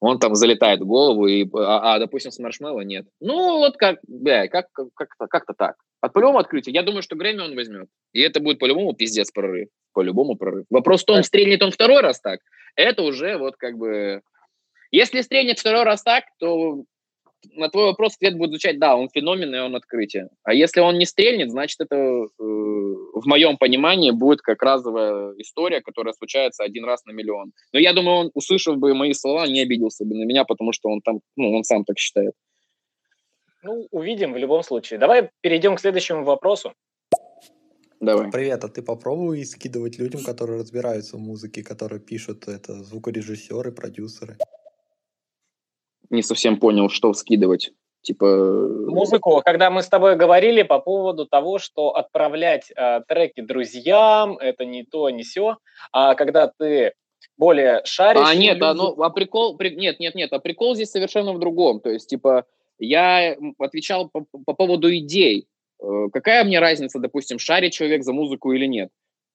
[0.00, 3.06] он там залетает в голову, и, а, а допустим, с Маршмелло нет.
[3.20, 5.76] Ну, вот как, бля, как, как-то, как-то так.
[6.02, 6.72] От по-любому открытия.
[6.72, 7.88] Я думаю, что Грэмми он возьмет.
[8.12, 9.68] И это будет по-любому пиздец прорыв.
[9.94, 10.66] По-любому прорыв.
[10.68, 12.40] Вопрос в том, стрельнет он второй раз так.
[12.76, 14.20] Это уже вот как бы...
[14.94, 16.84] Если стрельнет второй раз так, то
[17.56, 20.28] на твой вопрос ответ будет звучать, да, он феномен, и он открытие.
[20.44, 25.80] А если он не стрельнет, значит, это э, в моем понимании будет как разовая история,
[25.80, 27.50] которая случается один раз на миллион.
[27.72, 30.88] Но я думаю, он, услышав бы мои слова, не обиделся бы на меня, потому что
[30.90, 32.34] он там, ну, он сам так считает.
[33.64, 35.00] Ну, увидим в любом случае.
[35.00, 36.72] Давай перейдем к следующему вопросу.
[38.00, 38.30] Давай.
[38.30, 44.36] Привет, а ты попробуй скидывать людям, которые разбираются в музыке, которые пишут это звукорежиссеры, продюсеры?
[46.10, 47.72] Не совсем понял, что скидывать.
[48.02, 48.26] Типа...
[48.86, 54.66] Музыку, когда мы с тобой говорили по поводу того, что отправлять э, треки друзьям, это
[54.66, 55.56] не то, не все,
[55.90, 56.92] а когда ты
[57.38, 58.26] более шаришь...
[58.26, 59.56] А, нет, а, ну, а прикол...
[59.56, 61.80] При, нет, нет, нет, а прикол здесь совершенно в другом.
[61.80, 62.44] То есть, типа,
[62.78, 65.46] я отвечал по, по поводу идей.
[65.82, 68.90] Э, какая мне разница, допустим, шарит человек за музыку или нет?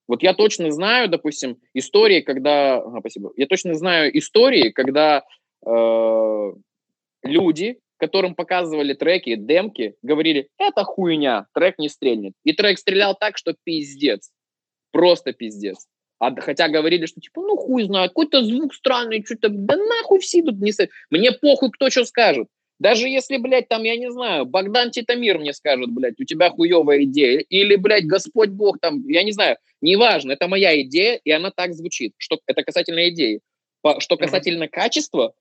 [0.07, 2.77] Вот я точно знаю, допустим, истории, когда...
[2.77, 3.31] Ага, спасибо.
[3.35, 5.23] Я точно знаю истории, когда
[5.65, 6.53] э,
[7.23, 12.33] люди, которым показывали треки, демки, говорили, это хуйня, трек не стрельнет.
[12.43, 14.31] И трек стрелял так, что пиздец.
[14.91, 15.85] Просто пиздец.
[16.19, 20.41] А, хотя говорили, что типа, ну хуй знает, какой-то звук странный, что-то, да нахуй все
[20.41, 20.71] тут не...
[21.09, 22.47] Мне похуй, кто что скажет.
[22.79, 27.03] Даже если, блядь, там, я не знаю, Богдан Титамир мне скажет, блядь, у тебя хуевая
[27.03, 31.51] идея, или, блядь, Господь Бог там, я не знаю, неважно, это моя идея, и она
[31.51, 33.41] так звучит, что это касательно идеи.
[33.81, 34.69] По, что касательно mm-hmm.
[34.69, 35.33] качества,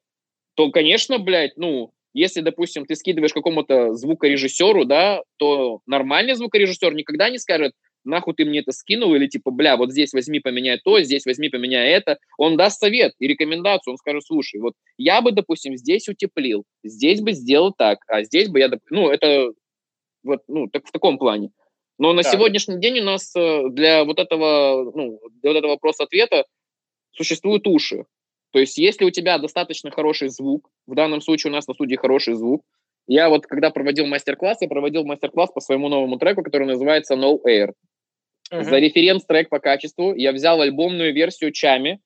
[0.58, 7.30] то, конечно, блядь, ну, если, допустим, ты скидываешь какому-то звукорежиссеру, да, то нормальный звукорежиссер никогда
[7.30, 11.00] не скажет, нахуй ты мне это скинул, или типа, бля, вот здесь возьми, поменяй то,
[11.00, 12.18] здесь возьми, поменяй это.
[12.38, 17.20] Он даст совет и рекомендацию, он скажет, слушай, вот я бы, допустим, здесь утеплил, здесь
[17.20, 19.52] бы сделал так, а здесь бы я, ну, это
[20.24, 21.50] вот, ну, так в таком плане.
[21.98, 22.32] Но на да.
[22.32, 26.46] сегодняшний день у нас э, для вот этого, ну, для вот этого вопроса-ответа
[27.12, 28.06] существуют уши.
[28.50, 31.96] То есть, если у тебя достаточно хороший звук, в данном случае у нас на студии
[31.96, 32.64] хороший звук,
[33.06, 37.38] я вот когда проводил мастер-класс, я проводил мастер-класс по своему новому треку, который называется No
[37.46, 37.72] Air.
[38.52, 38.62] Uh-huh.
[38.64, 42.00] За референс-трек по качеству я взял альбомную версию Чами.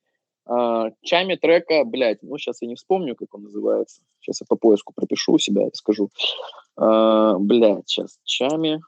[0.48, 4.02] Uh, Чами трека, блядь, ну сейчас я не вспомню, как он называется.
[4.20, 6.08] Сейчас я по поиску пропишу у себя и скажу.
[6.78, 8.80] Uh, блядь, сейчас Чами.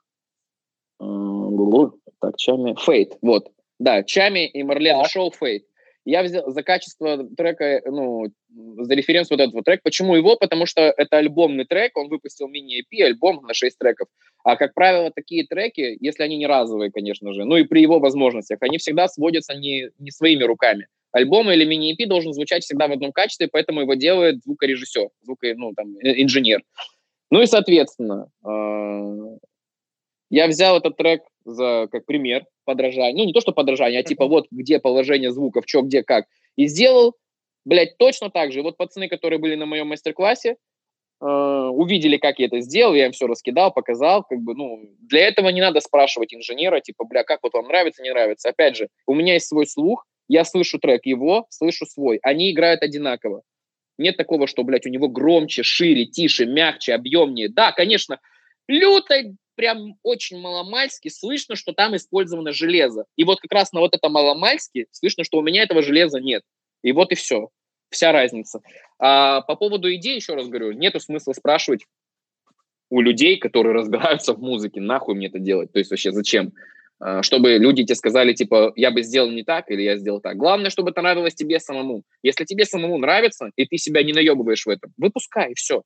[1.01, 2.75] Uh, так, Чами.
[2.79, 3.51] Фейт, вот.
[3.79, 5.67] Да, Чами и Марлен Шоу Фейт.
[6.05, 9.83] Я взял за качество трека, ну, за референс вот этот вот трек.
[9.83, 10.37] Почему его?
[10.37, 14.09] Потому что это альбомный трек, он выпустил мини-EP, альбом на 6 треков.
[14.45, 17.99] А, как правило, такие треки, если они не разовые, конечно же, ну и при его
[17.99, 20.89] возможностях, они всегда сводятся не, не своими руками.
[21.13, 25.73] Альбом или мини-EP должен звучать всегда в одном качестве, поэтому его делает звукорежиссер, звук, ну,
[25.75, 26.63] там, э, инженер.
[27.31, 29.39] Ну и, соответственно, а,
[30.31, 33.17] я взял этот трек за, как пример подражания.
[33.17, 36.27] Ну, не то, что подражание, а типа вот где положение звуков, что, где, как.
[36.57, 37.15] И сделал,
[37.65, 38.63] блядь, точно так же.
[38.63, 40.57] вот пацаны, которые были на моем мастер-классе,
[41.21, 45.29] э, увидели, как я это сделал, я им все раскидал, показал, как бы, ну, для
[45.29, 48.49] этого не надо спрашивать инженера, типа, бля, как вот вам нравится, не нравится.
[48.49, 52.19] Опять же, у меня есть свой слух, я слышу трек его, слышу свой.
[52.23, 53.43] Они играют одинаково.
[53.99, 57.49] Нет такого, что, блядь, у него громче, шире, тише, мягче, объемнее.
[57.49, 58.21] Да, конечно,
[58.67, 59.15] люто
[59.55, 63.05] прям очень маломальски слышно, что там использовано железо.
[63.17, 66.43] И вот как раз на вот это маломальски слышно, что у меня этого железа нет.
[66.83, 67.49] И вот и все.
[67.91, 68.61] Вся разница.
[68.99, 71.85] А по поводу идей, еще раз говорю, нету смысла спрашивать
[72.91, 75.73] у людей, которые разбираются в музыке, нахуй мне это делать?
[75.73, 76.53] То есть вообще зачем?
[77.01, 80.37] А, чтобы люди тебе сказали, типа, я бы сделал не так или я сделал так.
[80.37, 82.03] Главное, чтобы это нравилось тебе самому.
[82.23, 85.83] Если тебе самому нравится, и ты себя не наебываешь в этом, выпускай, и все.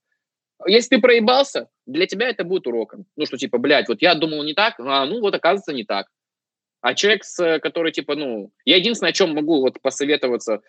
[0.66, 3.06] Если ты проебался, для тебя это будет уроком.
[3.16, 6.08] Ну, что типа, блядь, вот я думал не так, а ну вот оказывается не так.
[6.80, 10.60] А человек, с, который типа, ну, я единственное, о чем могу вот посоветоваться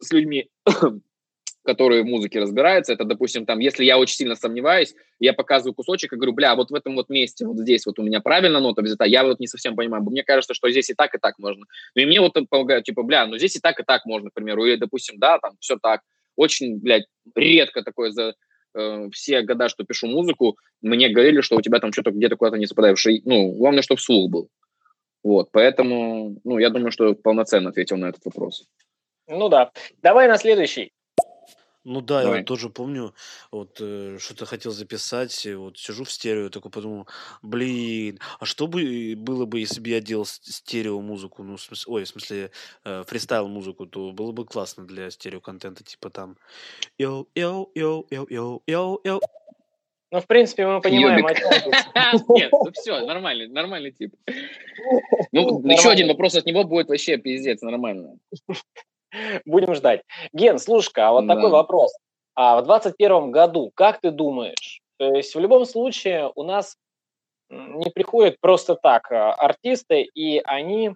[0.00, 0.48] с людьми,
[1.64, 6.12] которые в музыке разбираются, это, допустим, там, если я очень сильно сомневаюсь, я показываю кусочек
[6.12, 8.82] и говорю, бля, вот в этом вот месте, вот здесь вот у меня правильно нота
[8.82, 11.66] взята, я вот не совсем понимаю, мне кажется, что здесь и так, и так можно.
[11.94, 14.34] Ну, и мне вот помогают, типа, бля, ну здесь и так, и так можно, к
[14.34, 16.02] примеру, или, допустим, да, там, все так.
[16.36, 18.34] Очень, блядь, редко такое за
[18.76, 22.58] э, все года, что пишу музыку, мне говорили, что у тебя там что-то где-то куда-то
[22.58, 22.98] не совпадает.
[23.24, 24.48] Ну, главное, чтобы вслух был.
[25.24, 28.64] Вот, поэтому, ну, я думаю, что полноценно ответил на этот вопрос.
[29.28, 29.72] Ну да.
[30.02, 30.92] Давай на следующий.
[31.88, 33.14] Ну да, я вот тоже помню,
[33.52, 37.06] вот э, что-то хотел записать, вот сижу в стерео, такой подумал,
[37.42, 41.92] блин, а что бы было бы, если бы я делал стерео музыку, ну, в смысле,
[41.92, 42.50] ой, в смысле,
[42.84, 46.36] э, фристайл музыку, то было бы классно для стерео контента, типа там,
[46.98, 49.20] йоу, йоу, йоу, йоу, йоу, йоу, йоу.
[50.10, 51.30] Ну, в принципе, мы понимаем, о
[52.34, 54.12] Нет, ну все, нормальный, нормальный тип.
[55.30, 58.18] Ну, еще один вопрос от него будет вообще пиздец, нормально.
[59.44, 60.02] Будем ждать.
[60.32, 61.34] Ген, слушай а вот да.
[61.34, 61.96] такой вопрос.
[62.34, 66.76] А в 2021 году, как ты думаешь, то есть в любом случае у нас
[67.48, 70.94] не приходят просто так а, артисты, и они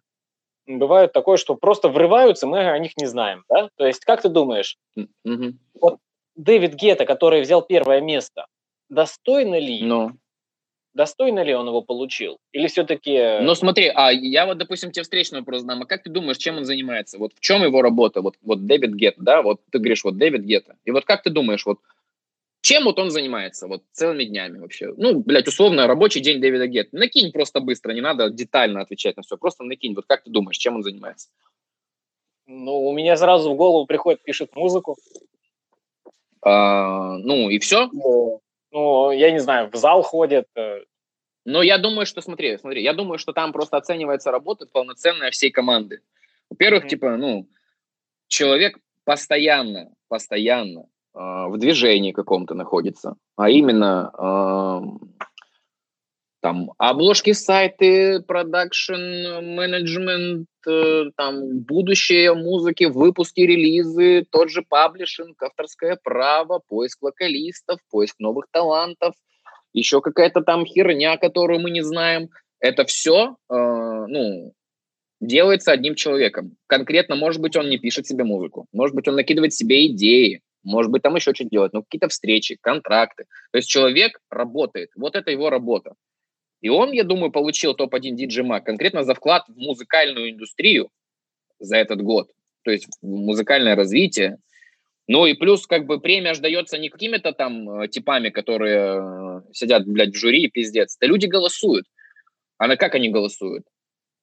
[0.66, 3.70] бывают такое, что просто врываются, мы о них не знаем, да?
[3.76, 5.52] То есть как ты думаешь, mm-hmm.
[5.80, 5.98] вот
[6.36, 8.46] Дэвид Гетта, который взял первое место,
[8.88, 9.82] достойно ли.
[9.82, 10.12] Ну
[10.94, 12.38] достойно ли он его получил?
[12.52, 13.12] Или все-таки...
[13.12, 15.82] Э, ну смотри, а я вот, допустим, тебе встречный вопрос задам.
[15.82, 17.18] А как ты думаешь, чем он занимается?
[17.18, 18.20] Вот в чем его работа?
[18.20, 19.42] Вот, вот Дэвид Гетт, да?
[19.42, 20.76] Вот ты говоришь, вот Дэвид Гетта.
[20.84, 21.78] И вот как ты думаешь, вот
[22.62, 24.92] чем вот он занимается вот целыми днями вообще?
[24.96, 26.96] Ну, блядь, условно, рабочий день Дэвида Гетта.
[26.96, 29.38] Накинь просто быстро, не надо детально отвечать на все.
[29.38, 29.94] Просто накинь.
[29.94, 31.28] Вот как ты думаешь, чем он занимается?
[32.46, 34.98] Ну, у меня сразу в голову приходит, пишет музыку.
[36.42, 37.88] А, ну, и все?
[37.92, 40.46] Ну, ну, я не знаю, в зал ходит.
[40.56, 40.80] Э.
[41.44, 45.50] Но я думаю, что, смотри, смотри, я думаю, что там просто оценивается работа полноценная всей
[45.50, 46.00] команды.
[46.50, 46.88] Во-первых, mm-hmm.
[46.88, 47.48] типа, ну,
[48.28, 50.80] человек постоянно, постоянно
[51.14, 55.24] э, в движении каком-то находится, а именно э,
[56.40, 65.98] там обложки сайты, продакшн, менеджмент, э, там будущее музыки, выпуски, релизы, тот же паблишинг, авторское
[66.02, 69.14] право, поиск вокалистов, поиск новых талантов,
[69.72, 72.30] еще какая-то там херня, которую мы не знаем.
[72.58, 74.52] Это все, э, ну,
[75.20, 76.56] делается одним человеком.
[76.66, 80.90] Конкретно, может быть, он не пишет себе музыку, может быть, он накидывает себе идеи, может
[80.90, 83.24] быть, там еще что-то делать, но какие-то встречи, контракты.
[83.52, 85.94] То есть человек работает, вот это его работа.
[86.60, 90.90] И он, я думаю, получил топ-1 DJ Mag конкретно за вклад в музыкальную индустрию
[91.58, 92.30] за этот год,
[92.62, 94.38] то есть музыкальное развитие.
[95.06, 99.52] Ну и плюс как бы премия же дается не какими-то там э, типами, которые э,
[99.52, 100.96] сидят, блядь, в жюри пиздец.
[100.96, 101.86] Это люди голосуют.
[102.58, 103.64] А на как они голосуют?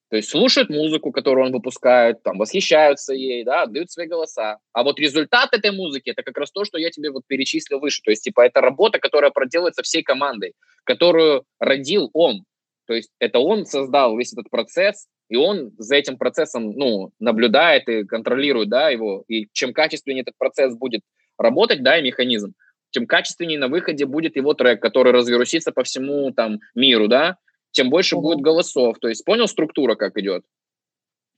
[0.09, 4.57] То есть слушают музыку, которую он выпускает, там, восхищаются ей, да, отдают свои голоса.
[4.71, 8.01] А вот результат этой музыки, это как раз то, что я тебе вот перечислил выше.
[8.03, 10.53] То есть, типа, это работа, которая проделывается всей командой,
[10.85, 12.45] которую родил он.
[12.87, 17.89] То есть это он создал весь этот процесс, и он за этим процессом, ну, наблюдает
[17.89, 19.25] и контролирует, да, его.
[19.27, 21.01] И чем качественнее этот процесс будет
[21.37, 22.53] работать, да, и механизм,
[22.91, 27.35] тем качественнее на выходе будет его трек, который разверусится по всему там миру, да,
[27.71, 28.29] тем больше угу.
[28.29, 28.97] будет голосов.
[28.99, 30.43] То есть понял структура, как идет?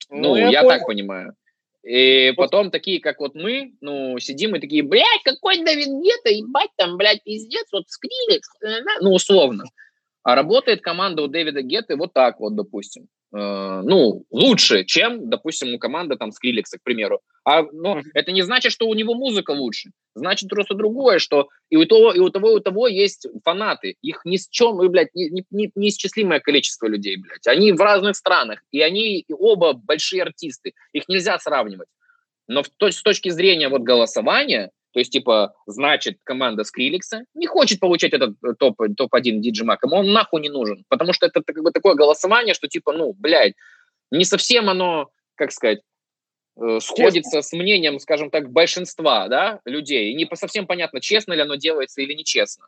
[0.10, 1.36] Ну, ну я, я так понимаю.
[1.84, 6.72] И потом такие, как вот мы, ну, сидим и такие, блядь, какой Давид Гетто, ебать,
[6.76, 8.50] там, блядь, пиздец, вот Скриликс,
[9.02, 9.64] ну, условно.
[10.24, 13.08] А работает команда у Дэвида Гетты вот так вот, допустим.
[13.32, 17.22] Э, ну, лучше, чем, допустим, у команды там Скриликса, к примеру.
[17.46, 19.92] А, ну, это не значит, что у него музыка лучше.
[20.16, 23.96] Значит просто другое, что и у того, и у того, и у того есть фанаты.
[24.02, 27.46] Их ни с чем, и, блядь, не, не, неисчислимое количество людей, блядь.
[27.48, 30.74] Они в разных странах, и они и оба большие артисты.
[30.94, 31.88] Их нельзя сравнивать.
[32.48, 37.80] Но в, с точки зрения вот голосования, то есть, типа, значит, команда Скриликса не хочет
[37.80, 40.84] получать этот э, топ, топ-1 диджимак, ему он нахуй не нужен.
[40.90, 43.54] Потому что это как бы такое голосование, что типа, ну, блядь,
[44.10, 45.82] не совсем оно, как сказать,
[46.60, 47.42] э, сходится честно.
[47.44, 50.12] с мнением, скажем так, большинства да, людей.
[50.12, 52.66] И не совсем понятно, честно ли оно делается или нечестно.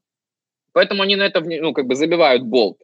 [0.74, 2.78] Поэтому они на это ну, как бы забивают болт.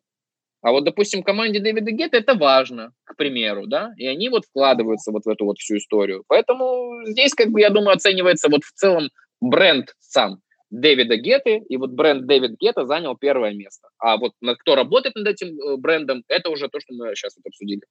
[0.62, 5.12] А вот, допустим, команде Дэвида Гетта это важно, к примеру, да, и они вот вкладываются
[5.12, 6.24] вот в эту вот всю историю.
[6.28, 9.10] Поэтому здесь, как бы, я думаю, оценивается вот в целом
[9.42, 13.88] бренд сам Дэвида Гетты, и вот бренд Дэвид Гетта занял первое место.
[13.98, 17.46] А вот кто работает над этим э, брендом, это уже то, что мы сейчас вот
[17.46, 17.82] обсудили.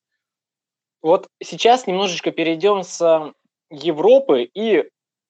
[1.03, 3.33] Вот сейчас немножечко перейдем с
[3.71, 4.85] Европы и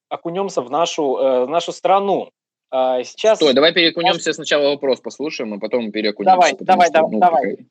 [0.08, 2.30] окунемся в нашу, э, в нашу страну.
[2.70, 3.38] А сейчас...
[3.38, 6.34] Стой, давай перекунемся сначала вопрос послушаем, а потом перекунемся.
[6.34, 7.50] Давай, давай, что, ну, давай.
[7.50, 7.66] Такая...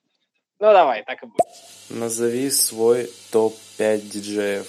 [0.57, 1.39] Ну давай, так и будет.
[1.89, 4.67] Назови свой топ-5 диджеев.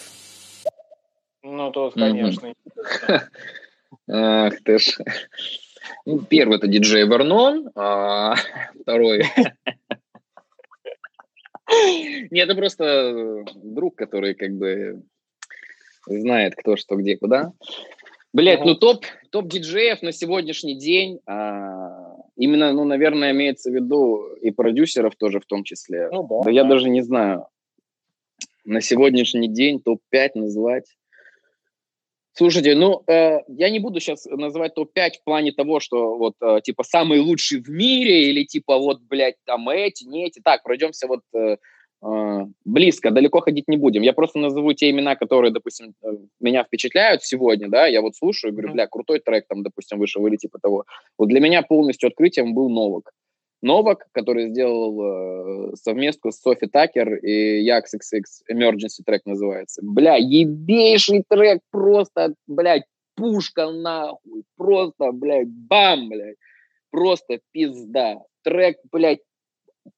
[1.44, 2.52] Ну, тут, конечно.
[3.06, 3.30] Ах
[4.06, 4.98] ты ж.
[6.04, 8.34] Ну, первый это диджей Вернон, а
[8.80, 9.24] второй...
[12.30, 15.02] Нет, это просто друг, который как бы
[16.06, 17.52] знает, кто что, где, куда.
[18.32, 24.34] Блять, ну топ, топ диджеев на сегодняшний день, а, именно, ну, наверное, имеется в виду
[24.40, 26.08] и продюсеров тоже в том числе.
[26.12, 27.46] Ну, да, да, я даже не знаю.
[28.64, 30.84] На сегодняшний день топ-5 назвать.
[32.38, 36.60] Слушайте, ну, э, я не буду сейчас называть топ-5 в плане того, что вот, э,
[36.62, 40.40] типа, самый лучший в мире, или типа, вот, блядь, там эти, не эти.
[40.44, 41.56] Так, пройдемся вот э,
[42.02, 44.02] э, близко, далеко ходить не будем.
[44.02, 46.08] Я просто назову те имена, которые, допустим, э,
[46.38, 50.36] меня впечатляют сегодня, да, я вот слушаю, говорю, бля, крутой трек там, допустим, вышел, или
[50.36, 50.84] типа того.
[51.16, 53.12] Вот для меня полностью открытием был Новок.
[53.66, 59.82] Новак, который сделал э, совместку с Софи Такер и Yax XX, Emergency трек называется.
[59.84, 62.84] Бля, ебейший трек, просто, блядь,
[63.16, 66.36] пушка нахуй, просто, блядь, бам, блядь,
[66.90, 68.20] просто пизда.
[68.44, 69.20] Трек, блядь,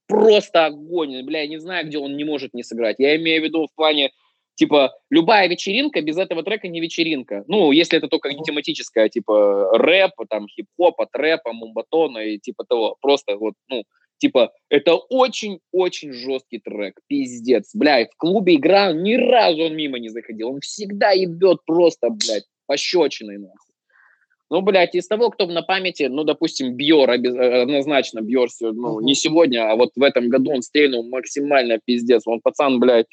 [0.07, 2.97] просто огонь, бля, я не знаю, где он не может не сыграть.
[2.99, 4.11] Я имею в виду в плане
[4.59, 7.45] типа, любая вечеринка без этого трека не вечеринка.
[7.47, 12.97] Ну, если это только не тематическая, типа, рэп, там, хип-хопа, трэпа, мумбатона и типа того.
[13.01, 13.85] Просто вот, ну,
[14.19, 17.71] типа, это очень-очень жесткий трек, пиздец.
[17.73, 20.49] Блядь, в клубе играл, ни разу он мимо не заходил.
[20.49, 23.75] Он всегда ебет просто, блядь, пощечиной, нахуй.
[24.51, 29.71] Ну, блядь, из того, кто на памяти, ну, допустим, Бьор, однозначно Бьор, ну, не сегодня,
[29.71, 32.27] а вот в этом году он стрельнул максимально пиздец.
[32.27, 33.07] Он пацан, блядь,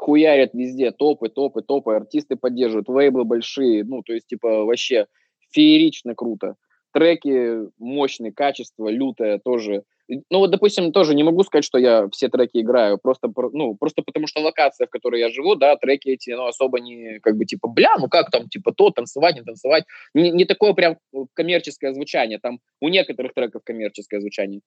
[0.00, 5.06] хуярят везде, топы, топы, топы, артисты поддерживают, вейблы большие, ну, то есть, типа, вообще
[5.50, 6.54] феерично круто.
[6.92, 9.82] Треки мощные, качество лютое тоже.
[10.08, 14.02] Ну, вот, допустим, тоже не могу сказать, что я все треки играю, просто, ну, просто
[14.02, 17.44] потому что локация, в которой я живу, да, треки эти, ну, особо не, как бы,
[17.44, 19.84] типа, бля, ну как там, типа, то, танцевать, не танцевать.
[20.14, 20.96] Не, не такое прям
[21.34, 24.62] коммерческое звучание, там у некоторых треков коммерческое звучание.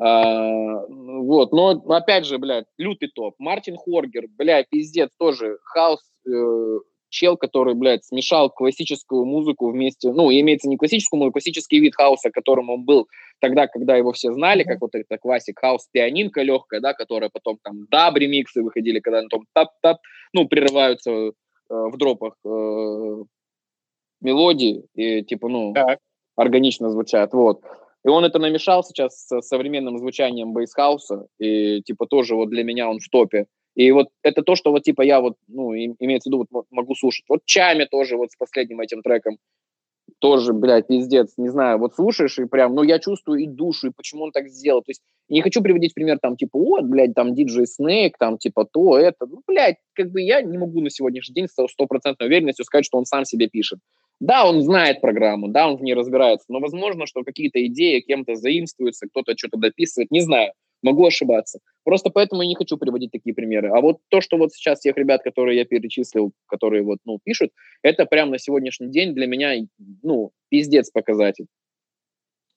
[0.00, 3.34] А, вот, но опять же, блядь, лютый топ.
[3.38, 6.78] Martin Horger, блядь, пиздец, тоже хаус, э,
[7.08, 12.30] чел, который, блядь, смешал классическую музыку вместе, ну, имеется не классическую, но классический вид хауса,
[12.30, 13.08] которым он был
[13.40, 17.58] тогда, когда его все знали, как вот это classic house, пианинка легкая, да, которая потом
[17.62, 19.98] там dub ремиксы выходили, когда на том тап-тап,
[20.32, 21.32] ну, прерываются э,
[21.68, 23.24] в дропах э,
[24.20, 25.98] мелодии и, типа, ну, так.
[26.36, 27.62] органично звучат, вот.
[28.04, 32.88] И он это намешал сейчас с современным звучанием бейсхауса, и, типа, тоже вот для меня
[32.88, 33.46] он в топе.
[33.74, 36.94] И вот это то, что вот, типа, я вот, ну, имеется в виду, вот могу
[36.94, 37.24] слушать.
[37.28, 39.38] Вот Чами тоже вот с последним этим треком
[40.20, 43.92] тоже, блядь, пиздец, не знаю, вот слушаешь и прям, ну, я чувствую и душу, и
[43.94, 44.82] почему он так сделал.
[44.82, 48.64] То есть не хочу приводить пример там, типа, вот, блядь, там, диджей Снейк, там, типа,
[48.64, 49.26] то, это.
[49.26, 52.98] Ну, блядь, как бы я не могу на сегодняшний день с стопроцентной уверенностью сказать, что
[52.98, 53.80] он сам себе пишет.
[54.20, 58.34] Да, он знает программу, да, он в ней разбирается, но возможно, что какие-то идеи кем-то
[58.34, 60.52] заимствуются, кто-то что-то дописывает, не знаю,
[60.82, 61.60] могу ошибаться.
[61.84, 63.68] Просто поэтому я не хочу приводить такие примеры.
[63.68, 67.50] А вот то, что вот сейчас тех ребят, которые я перечислил, которые вот, ну, пишут,
[67.82, 69.54] это прямо на сегодняшний день для меня,
[70.02, 71.46] ну, пиздец показатель.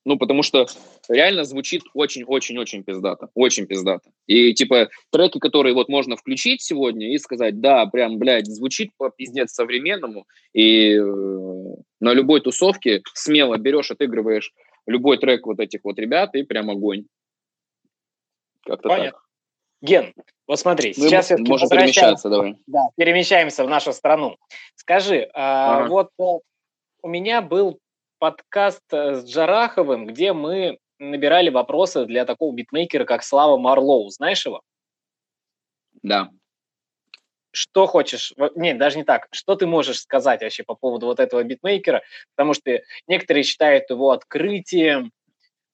[0.04, 0.66] Ну, потому что
[1.10, 3.30] реально звучит очень-очень-очень пиздато.
[3.36, 4.10] Очень пиздато.
[4.26, 9.12] И, типа, треки, которые вот можно включить сегодня и сказать, да, прям, блядь, звучит по
[9.12, 11.04] пиздец современному, и э,
[12.00, 14.52] на любой тусовке смело берешь, отыгрываешь
[14.88, 17.06] любой трек вот этих вот ребят, и прям огонь.
[18.66, 19.12] Как-то Понятно.
[19.12, 19.22] так.
[19.84, 20.14] Ген,
[20.48, 22.56] вот смотри, ну, сейчас все-таки можем перемещаться, давай.
[22.68, 24.38] Да, перемещаемся в нашу страну.
[24.76, 25.90] Скажи, а, ага.
[25.90, 26.24] вот э,
[27.02, 27.80] у меня был
[28.22, 34.10] подкаст э, с Джараховым, где мы набирали вопросы для такого битмейкера, как Слава Марлоу.
[34.10, 34.62] Знаешь его?
[36.04, 36.30] Да.
[37.52, 38.32] Что хочешь?
[38.56, 39.28] Нет, даже не так.
[39.32, 42.04] Что ты можешь сказать вообще по поводу вот этого битмейкера?
[42.36, 45.12] Потому что некоторые считают его открытием,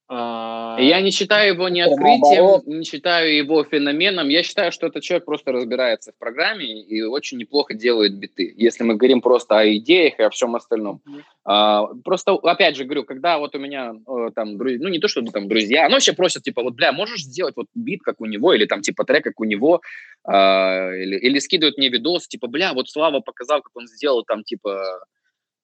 [0.10, 4.30] я не считаю его не открытием, не считаю его феноменом.
[4.30, 8.54] Я считаю, что этот человек просто разбирается в программе и очень неплохо делает биты.
[8.56, 11.02] Если мы говорим просто о идеях и о всем остальном.
[11.06, 12.02] Mm-hmm.
[12.04, 15.48] Просто, опять же, говорю, когда вот у меня э, там, ну не то, что там
[15.48, 18.66] друзья, но вообще просят, типа, вот, бля, можешь сделать вот бит, как у него, или
[18.66, 19.82] там, типа, трек, как у него,
[20.26, 24.44] а, или, или скидывают мне видос, типа, бля, вот Слава показал, как он сделал там,
[24.44, 25.06] типа,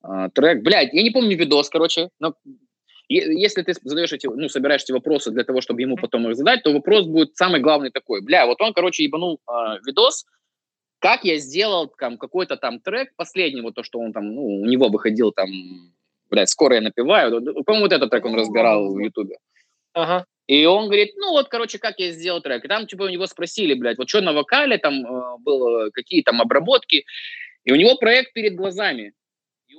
[0.01, 0.63] а, трек.
[0.63, 2.35] Блядь, я не помню видос, короче, но
[3.09, 6.63] если ты задаешь эти, ну, собираешь эти вопросы для того, чтобы ему потом их задать,
[6.63, 8.21] то вопрос будет самый главный такой.
[8.21, 9.53] Бля, вот он, короче, ебанул э,
[9.85, 10.25] видос,
[10.99, 14.65] как я сделал там какой-то там трек, последний, вот то, что он там, ну, у
[14.65, 15.49] него выходил там,
[16.29, 17.41] блядь, скоро я напиваю.
[17.65, 19.37] По-моему, вот этот трек он разбирал в Ютубе.
[19.93, 20.25] Ага.
[20.47, 22.63] И он говорит, ну вот, короче, как я сделал трек.
[22.63, 26.21] И там, типа, у него спросили, блядь, вот что на вокале, там э, было, какие
[26.21, 27.05] там обработки.
[27.65, 29.13] И у него проект перед глазами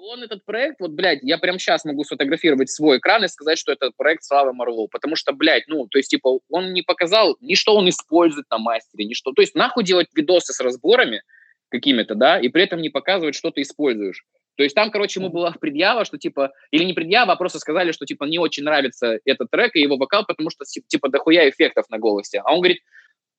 [0.08, 3.72] он этот проект, вот, блядь, я прям сейчас могу сфотографировать свой экран и сказать, что
[3.72, 7.54] это проект Славы Марлоу, потому что, блядь, ну, то есть, типа, он не показал ни
[7.54, 9.32] что он использует на мастере, ни что.
[9.32, 11.22] То есть, нахуй делать видосы с разборами
[11.68, 14.24] какими-то, да, и при этом не показывать, что ты используешь.
[14.56, 17.90] То есть там, короче, ему была предъява, что типа, или не предъява, а просто сказали,
[17.90, 21.90] что типа не очень нравится этот трек и его вокал, потому что типа дохуя эффектов
[21.90, 22.40] на голосе.
[22.44, 22.78] А он говорит,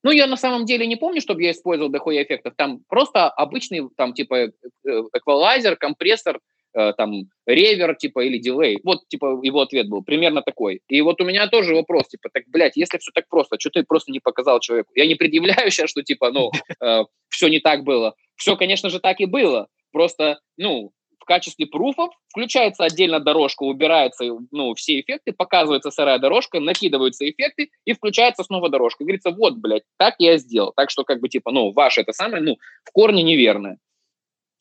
[0.04, 2.54] ну, я на самом деле не помню, чтобы я использовал дохуя эффектов.
[2.58, 4.52] Там просто обычный, там, типа, э,
[4.84, 8.80] эквалайзер, компрессор, Э, там ревер, типа, или дилей.
[8.84, 10.82] Вот, типа, его ответ был примерно такой.
[10.90, 13.84] И вот у меня тоже вопрос, типа, так, блядь, если все так просто, что ты
[13.84, 14.92] просто не показал человеку?
[14.96, 16.52] Я не предъявляю сейчас, что, типа, ну,
[16.82, 18.16] э, все не так было.
[18.36, 19.68] Все, конечно же, так и было.
[19.92, 26.60] Просто, ну, в качестве пруфов включается отдельно дорожка, убираются, ну, все эффекты, показывается сырая дорожка,
[26.60, 29.04] накидываются эффекты, и включается снова дорожка.
[29.04, 30.72] И говорится, вот, блядь, так я сделал.
[30.76, 33.80] Так что, как бы, типа, ну, ваше это самое, ну, в корне неверное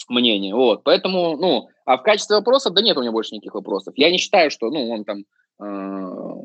[0.09, 0.55] мнение.
[0.55, 0.83] Вот.
[0.85, 3.95] Поэтому, ну, а в качестве вопроса, да нет у меня больше никаких вопросов.
[3.97, 5.25] Я не считаю, что, ну, он там...
[5.63, 6.45] Э,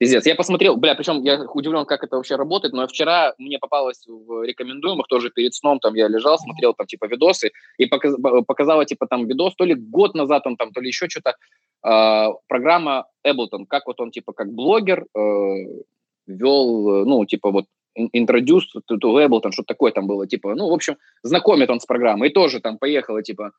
[0.00, 0.24] пиздец.
[0.24, 4.42] Я посмотрел, бля, причем я удивлен, как это вообще работает, но вчера мне попалось в
[4.44, 8.14] рекомендуемых тоже перед сном, там я лежал, смотрел там типа видосы, и показ,
[8.46, 11.36] показала типа там видос, то ли год назад он там, то ли еще что-то,
[11.86, 15.20] э, программа Эблтон, как вот он типа как блогер э,
[16.26, 17.66] вел, ну, типа вот
[17.96, 21.86] introduced to, to Ableton, что-то такое там было, типа, ну, в общем, знакомит он с
[21.86, 23.52] программой, и тоже там поехала, типа,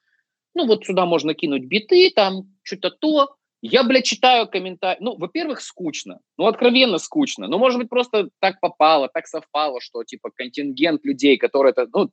[0.55, 4.97] ну, вот сюда можно кинуть биты, там, что-то то, я, блядь, читаю комментарии.
[5.01, 6.19] Ну, во-первых, скучно.
[6.37, 7.47] Ну, откровенно скучно.
[7.47, 12.09] Ну, может быть, просто так попало, так совпало, что, типа, контингент людей, которые это, ну,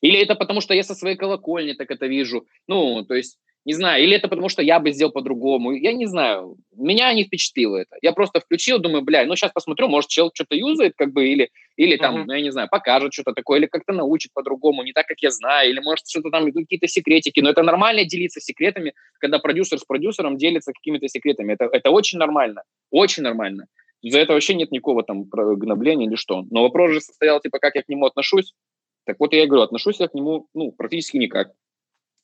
[0.00, 2.46] или это потому, что я со своей колокольни так это вижу.
[2.68, 5.72] Ну, то есть не знаю, или это потому, что я бы сделал по-другому.
[5.72, 6.56] Я не знаю.
[6.76, 7.96] Меня не впечатлило это.
[8.02, 11.50] Я просто включил, думаю, бля, ну сейчас посмотрю, может, чел что-то юзает, как бы, или,
[11.76, 12.24] или там, uh-huh.
[12.26, 15.30] ну, я не знаю, покажет что-то такое, или как-то научит по-другому, не так, как я
[15.30, 17.40] знаю, или, может, что-то там, какие-то секретики.
[17.40, 21.54] Но это нормально делиться секретами, когда продюсер с продюсером делится какими-то секретами.
[21.54, 22.64] Это, это очень нормально.
[22.90, 23.66] Очень нормально.
[24.02, 26.44] За это вообще нет никакого там гнобления или что.
[26.50, 28.52] Но вопрос же состоял, типа, как я к нему отношусь.
[29.06, 31.52] Так вот я и говорю, отношусь я к нему, ну, практически никак.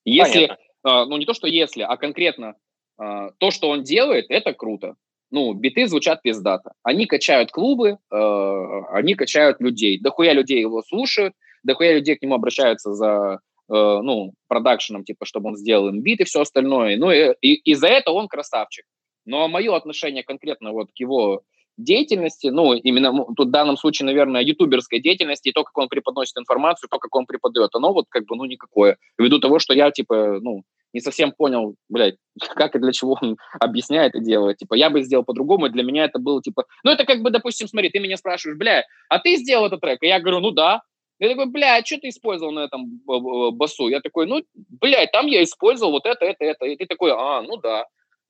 [0.04, 2.56] Если, Понятно ну не то, что если, а конкретно
[2.98, 4.94] а, то, что он делает, это круто.
[5.30, 6.72] Ну, биты звучат пиздато.
[6.82, 10.00] Они качают клубы, э, они качают людей.
[10.00, 15.56] Дохуя людей его слушают, дохуя людей к нему обращаются за, ну, продакшеном, типа, чтобы он
[15.56, 16.96] сделал им бит и все остальное.
[16.96, 18.84] Ну, и, и, и за это он красавчик.
[19.24, 21.42] Но мое отношение конкретно вот к его
[21.82, 26.36] деятельности, ну, именно тут в данном случае, наверное, ютуберской деятельности, и то, как он преподносит
[26.38, 28.96] информацию, то, как он преподает, оно вот как бы, ну, никакое.
[29.18, 30.62] Ввиду того, что я, типа, ну,
[30.92, 32.16] не совсем понял, блядь,
[32.54, 34.58] как и для чего он объясняет и делает.
[34.58, 37.30] Типа, я бы сделал по-другому, и для меня это было, типа, ну, это как бы,
[37.30, 40.02] допустим, смотри, ты меня спрашиваешь, бля, а ты сделал этот трек?
[40.02, 40.82] И я говорю, ну, да.
[41.18, 43.88] Я такой, бля, а что ты использовал на этом басу?
[43.88, 46.64] Я такой, ну, блядь, там я использовал вот это, это, это.
[46.64, 47.84] И ты такой, а, ну да.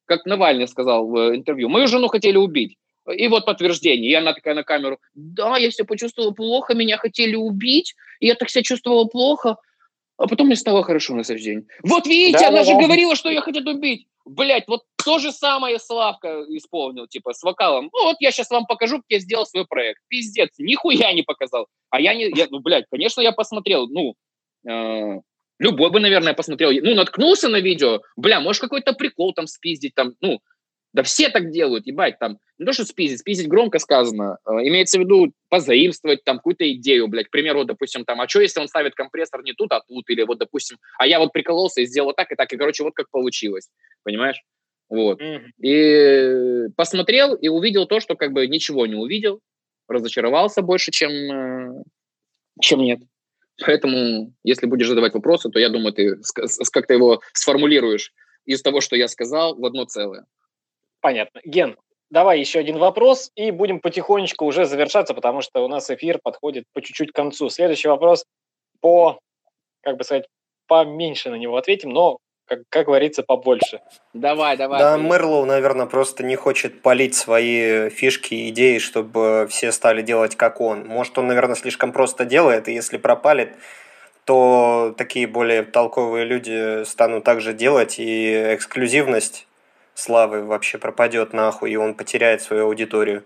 [0.06, 2.76] Как Навальный сказал в интервью, мою жену хотели убить.
[3.12, 4.10] И вот подтверждение.
[4.10, 4.98] И она такая на камеру.
[5.14, 7.94] Да, я себя почувствовала плохо, меня хотели убить.
[8.20, 9.56] И я так себя чувствовала плохо.
[10.20, 11.66] А потом мне стало хорошо на следующий день.
[11.82, 12.82] Вот видите, да, она да, же да.
[12.82, 14.06] говорила, что ее хотят убить.
[14.26, 17.88] блядь, вот то же самое Славка исполнил, типа, с вокалом.
[17.92, 20.00] Ну, вот я сейчас вам покажу, как я сделал свой проект.
[20.08, 21.68] Пиздец, нихуя не показал.
[21.88, 24.14] А я не, я, ну, блядь, конечно, я посмотрел, ну,
[24.68, 25.20] э,
[25.58, 26.70] любой бы, наверное, посмотрел.
[26.70, 30.40] Ну, наткнулся на видео, бля, может, какой-то прикол там спиздить, там, ну,
[30.92, 34.98] да все так делают, ебать, там, не то, что спиздить, спиздить громко сказано, э, имеется
[34.98, 38.68] в виду позаимствовать там какую-то идею, блядь, к примеру, допустим, там, а что, если он
[38.68, 42.12] ставит компрессор не тут, а тут, или вот, допустим, а я вот прикололся и сделал
[42.12, 43.68] так и так, и, короче, вот как получилось,
[44.02, 44.42] понимаешь?
[44.88, 45.22] Вот.
[45.22, 45.50] Mm-hmm.
[45.62, 49.40] И посмотрел и увидел то, что как бы ничего не увидел,
[49.86, 51.82] разочаровался больше, чем, э,
[52.60, 53.00] чем нет.
[53.64, 56.16] Поэтому, если будешь задавать вопросы, то я думаю, ты
[56.72, 58.12] как-то его сформулируешь
[58.46, 60.24] из того, что я сказал, в одно целое.
[61.00, 61.40] Понятно.
[61.44, 61.76] Ген,
[62.10, 66.64] давай еще один вопрос, и будем потихонечку уже завершаться, потому что у нас эфир подходит
[66.72, 67.48] по чуть-чуть к концу.
[67.48, 68.24] Следующий вопрос
[68.80, 69.18] по,
[69.82, 70.26] как бы сказать,
[70.66, 73.80] поменьше на него ответим, но, как, как говорится, побольше.
[74.12, 74.78] Давай, давай.
[74.78, 80.36] Да, Мерлоу, наверное, просто не хочет полить свои фишки и идеи, чтобы все стали делать
[80.36, 80.86] как он.
[80.86, 83.54] Может, он, наверное, слишком просто делает, и если пропалит,
[84.24, 89.46] то такие более толковые люди станут также делать, и эксклюзивность
[90.00, 93.24] славы вообще пропадет нахуй, и он потеряет свою аудиторию.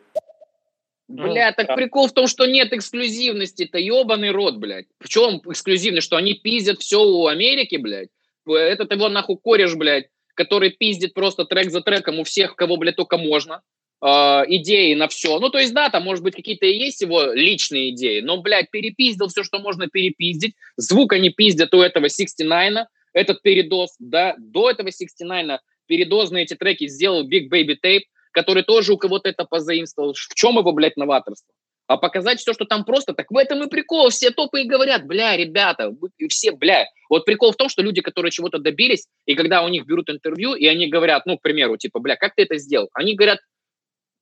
[1.07, 4.87] Бля, так прикол в том, что нет эксклюзивности, это ебаный рот, блядь.
[4.99, 6.07] В чем эксклюзивность?
[6.07, 8.09] Что они пиздят все у Америки, блядь?
[8.47, 12.97] Этот его нахуй кореш, блядь, который пиздит просто трек за треком у всех, кого, блядь,
[12.97, 13.63] только можно.
[14.03, 15.39] Э, идеи на все.
[15.39, 18.71] Ну, то есть, да, там, может быть, какие-то и есть его личные идеи, но, блядь,
[18.71, 20.55] перепиздил все, что можно перепиздить.
[20.77, 26.89] Звук они пиздят у этого 69 этот передоз, да, до этого 69 передозные эти треки
[26.89, 28.03] сделал Big Baby Tape,
[28.33, 30.15] который тоже у кого-то это позаимствовал.
[30.15, 31.53] В чем его, блядь, новаторство?
[31.87, 34.09] А показать все, что там просто, так в этом и прикол.
[34.09, 35.93] Все топы и говорят, бля, ребята,
[36.29, 36.87] все, бля.
[37.11, 40.55] Вот прикол в том, что люди, которые чего-то добились, и когда у них берут интервью,
[40.55, 42.89] и они говорят, ну, к примеру, типа, бля, как ты это сделал?
[42.95, 43.39] Они говорят,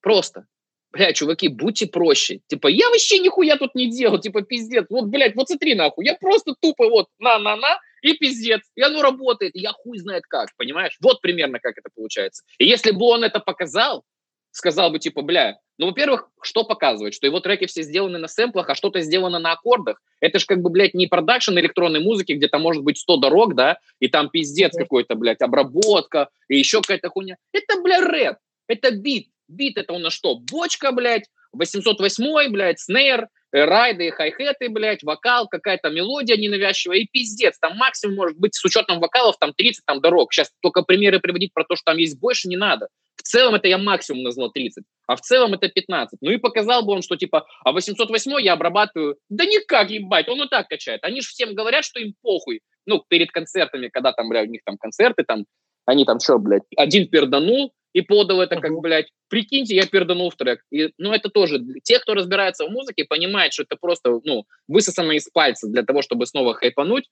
[0.01, 0.47] просто.
[0.93, 2.41] Бля, чуваки, будьте проще.
[2.49, 4.87] Типа, я вообще нихуя тут не делал, типа, пиздец.
[4.91, 8.63] Вот, блядь, вот смотри нахуй, я просто тупо вот на-на-на, и пиздец.
[8.77, 10.97] И оно работает, и я хуй знает как, понимаешь?
[11.01, 12.43] Вот примерно как это получается.
[12.59, 14.05] И если бы он это показал,
[14.51, 17.15] сказал бы, типа, бля, ну, во-первых, что показывает?
[17.15, 20.01] Что его треки все сделаны на сэмплах, а что-то сделано на аккордах.
[20.21, 23.55] Это же как бы, блядь, не продакшн электронной музыки, где там может быть 100 дорог,
[23.55, 27.37] да, и там пиздец какой-то, блядь, обработка, и еще какая-то хуйня.
[27.53, 28.37] Это, бля, рэп,
[28.69, 29.29] это бит.
[29.49, 30.37] Бит это у нас что?
[30.37, 37.59] Бочка, блядь, 808, блядь, снейр, райды, хай-хеты, блядь, вокал, какая-то мелодия ненавязчивая и пиздец.
[37.59, 40.33] Там максимум может быть с учетом вокалов там 30 там дорог.
[40.33, 42.89] Сейчас только примеры приводить про то, что там есть больше, не надо.
[43.17, 46.19] В целом это я максимум назвал 30, а в целом это 15.
[46.23, 49.17] Ну и показал бы он, что типа, а 808 я обрабатываю.
[49.29, 51.05] Да никак, ебать, он и так качает.
[51.05, 52.63] Они же всем говорят, что им похуй.
[52.87, 55.45] Ну, перед концертами, когда там, блядь, у них там концерты, там,
[55.87, 60.37] они там что, блядь, один перданул, и подал это как, блядь, прикиньте, я перданул в
[60.37, 60.65] трек.
[60.71, 65.13] И, ну, это тоже, те, кто разбирается в музыке, понимают, что это просто, ну, высосано
[65.13, 67.11] из пальца для того, чтобы снова хайпануть.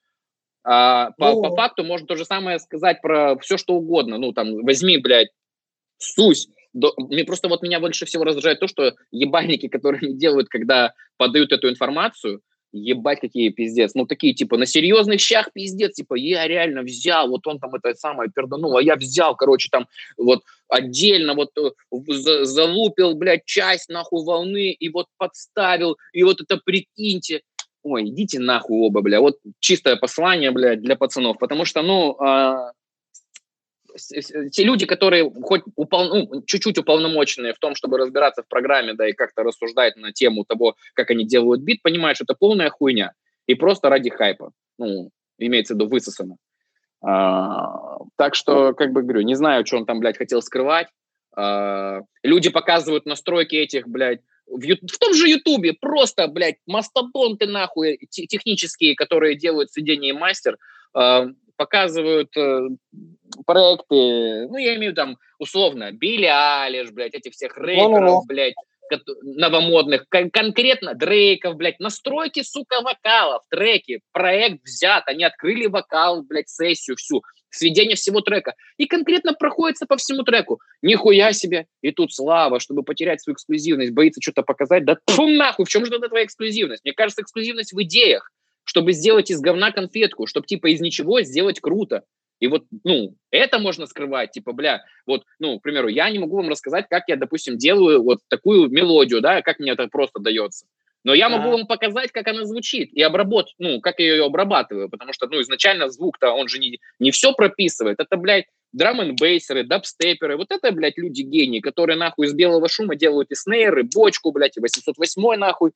[0.62, 4.18] А, по, по факту можно то же самое сказать про все, что угодно.
[4.18, 5.30] Ну, там, возьми, блядь,
[5.98, 6.48] сусь.
[6.72, 10.94] До, мне просто вот меня больше всего раздражает то, что ебальники, которые не делают, когда
[11.16, 12.40] подают эту информацию,
[12.72, 13.94] ебать, какие пиздец.
[13.94, 17.94] Ну, такие, типа, на серьезных щах пиздец, типа, я реально взял, вот он там это
[17.94, 19.86] самое перданул, а я взял, короче, там,
[20.16, 26.40] вот, отдельно, вот, э, за, залупил, блядь, часть, нахуй, волны, и вот подставил, и вот
[26.40, 27.42] это прикиньте.
[27.82, 29.20] Ой, идите нахуй оба, бля.
[29.20, 31.38] Вот чистое послание, блядь, для пацанов.
[31.38, 32.72] Потому что, ну, а,
[34.52, 39.08] те люди, которые хоть упол, ну, чуть-чуть уполномоченные в том, чтобы разбираться в программе, да,
[39.08, 43.12] и как-то рассуждать на тему того, как они делают бит, понимают, что это полная хуйня.
[43.46, 44.52] И просто ради хайпа.
[44.78, 46.36] Ну, имеется в виду высосано.
[47.02, 50.88] А, так что, как бы говорю, не знаю, что он там, блядь, хотел скрывать.
[51.36, 57.98] А, люди показывают настройки этих, блядь, в, в том же Ютубе просто, блядь, мастодонты нахуй
[58.10, 60.58] технические, которые делают сведение мастер,
[60.98, 61.26] э,
[61.60, 62.68] показывают э,
[63.44, 68.54] проекты, ну, я имею в там, условно, Билли Алиш, блядь, этих всех рэперов, блядь,
[69.20, 76.48] новомодных, кон- конкретно Дрейков, блядь, настройки, сука, вокалов, треки, проект взят, они открыли вокал, блядь,
[76.48, 80.60] сессию всю, сведение всего трека, и конкретно проходится по всему треку.
[80.80, 85.66] Нихуя себе, и тут Слава, чтобы потерять свою эксклюзивность, боится что-то показать, да фу нахуй,
[85.66, 86.84] в чем же тогда твоя эксклюзивность?
[86.84, 88.30] Мне кажется, эксклюзивность в идеях,
[88.70, 92.04] чтобы сделать из говна конфетку, чтобы типа из ничего сделать круто.
[92.38, 96.36] И вот, ну, это можно скрывать, типа, бля, вот, ну, к примеру, я не могу
[96.36, 100.66] вам рассказать, как я, допустим, делаю вот такую мелодию, да, как мне это просто дается.
[101.02, 104.88] Но я могу вам показать, как она звучит, и обработать, ну, как я ее обрабатываю,
[104.88, 109.16] потому что, ну, изначально звук-то, он же не, не все прописывает, это, блядь, драм н
[109.16, 113.82] бейсеры дабстеперы, вот это, блядь, люди гении, которые, нахуй, из белого шума делают и снейры,
[113.82, 115.72] бочку, блядь, и 808 нахуй.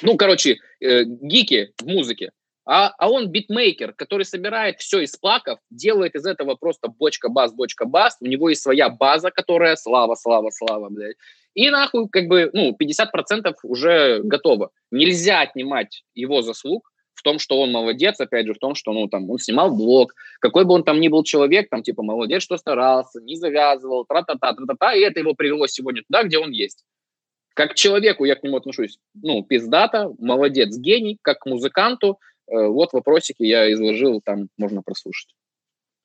[0.00, 2.30] Ну, короче, э, гики в музыке.
[2.64, 8.16] А, а он битмейкер, который собирает все из паков, делает из этого просто бочка-бас, бочка-бас.
[8.20, 11.16] У него есть своя база, которая слава, слава, слава, блядь.
[11.54, 14.70] И нахуй как бы, ну, 50% уже готово.
[14.90, 19.08] Нельзя отнимать его заслуг в том, что он молодец, опять же, в том, что, ну,
[19.08, 22.56] там, он снимал блог, какой бы он там ни был человек, там, типа, молодец, что
[22.56, 26.84] старался, не завязывал, тра-та-та, тра-та-та, и это его привело сегодня туда, где он есть.
[27.54, 32.18] Как человеку я к нему отношусь, ну, пиздата, молодец, гений, как к музыканту,
[32.52, 35.34] Э, вот вопросики я изложил, там можно прослушать.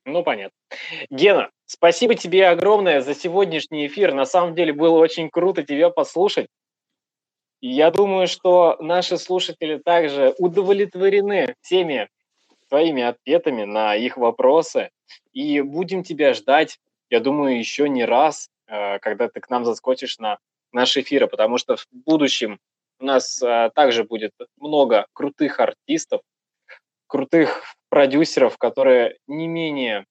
[0.05, 0.57] Ну, понятно.
[1.09, 4.13] Гена, спасибо тебе огромное за сегодняшний эфир.
[4.13, 6.47] На самом деле было очень круто тебя послушать.
[7.59, 12.07] Я думаю, что наши слушатели также удовлетворены всеми
[12.69, 14.91] твоими ответами на их вопросы.
[15.33, 16.79] И будем тебя ждать,
[17.09, 20.37] я думаю, еще не раз, э, когда ты к нам заскочишь на
[20.77, 22.59] наши эфиры, потому что в будущем
[22.99, 26.21] у нас э, также будет много крутых артистов,
[27.07, 30.05] крутых продюсеров, которые не менее...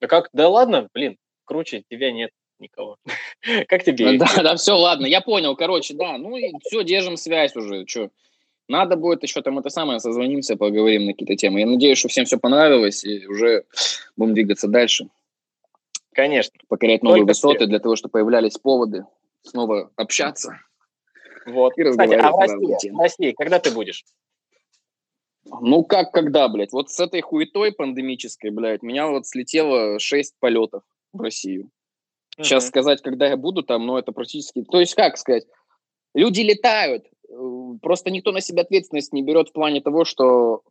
[0.00, 0.30] Да как?
[0.32, 2.96] Да ладно, блин, круче тебя нет никого.
[3.68, 4.18] Как тебе?
[4.18, 8.10] Да, да, все, ладно, я понял, короче, да, ну и все, держим связь уже, что.
[8.66, 11.60] Надо будет еще там это самое, созвонимся, поговорим на какие-то темы.
[11.60, 13.64] Я надеюсь, что всем все понравилось, и уже
[14.16, 15.08] будем двигаться дальше.
[16.14, 16.58] Конечно.
[16.68, 19.06] Покорять новые высоты для того, чтобы появлялись поводы
[19.42, 20.58] снова общаться.
[21.46, 21.76] Вот.
[21.76, 24.04] И Кстати, а в России, в России когда ты будешь?
[25.44, 26.72] Ну как, когда, блядь?
[26.72, 30.82] Вот с этой хуетой пандемической, блядь, меня вот слетело 6 полетов
[31.12, 31.70] в Россию.
[32.36, 32.68] Сейчас uh-huh.
[32.68, 34.62] сказать, когда я буду там, ну это практически...
[34.62, 35.44] То есть как сказать?
[36.14, 37.34] Люди летают, э,
[37.82, 40.62] просто никто на себя ответственность не берет в плане того, что...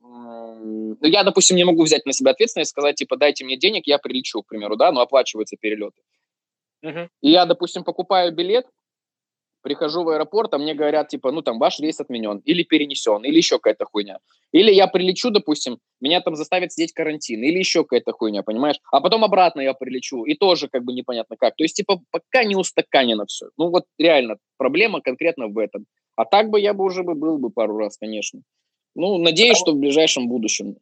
[0.63, 3.97] Ну, я, допустим, не могу взять на себя ответственность, сказать, типа, дайте мне денег, я
[3.97, 6.01] прилечу, к примеру, да, но оплачиваются перелеты.
[6.85, 7.07] Uh-huh.
[7.21, 8.65] И я, допустим, покупаю билет,
[9.61, 13.37] прихожу в аэропорт, а мне говорят, типа, ну, там, ваш рейс отменен, или перенесен, или
[13.37, 14.19] еще какая-то хуйня.
[14.51, 18.77] Или я прилечу, допустим, меня там заставят сидеть карантин, или еще какая-то хуйня, понимаешь?
[18.91, 21.55] А потом обратно я прилечу, и тоже как бы непонятно как.
[21.55, 23.47] То есть, типа, пока не устаканено все.
[23.57, 25.85] Ну, вот реально, проблема конкретно в этом.
[26.15, 28.41] А так бы я бы уже бы был бы пару раз, конечно.
[28.95, 30.77] Ну, надеюсь, что в ближайшем будущем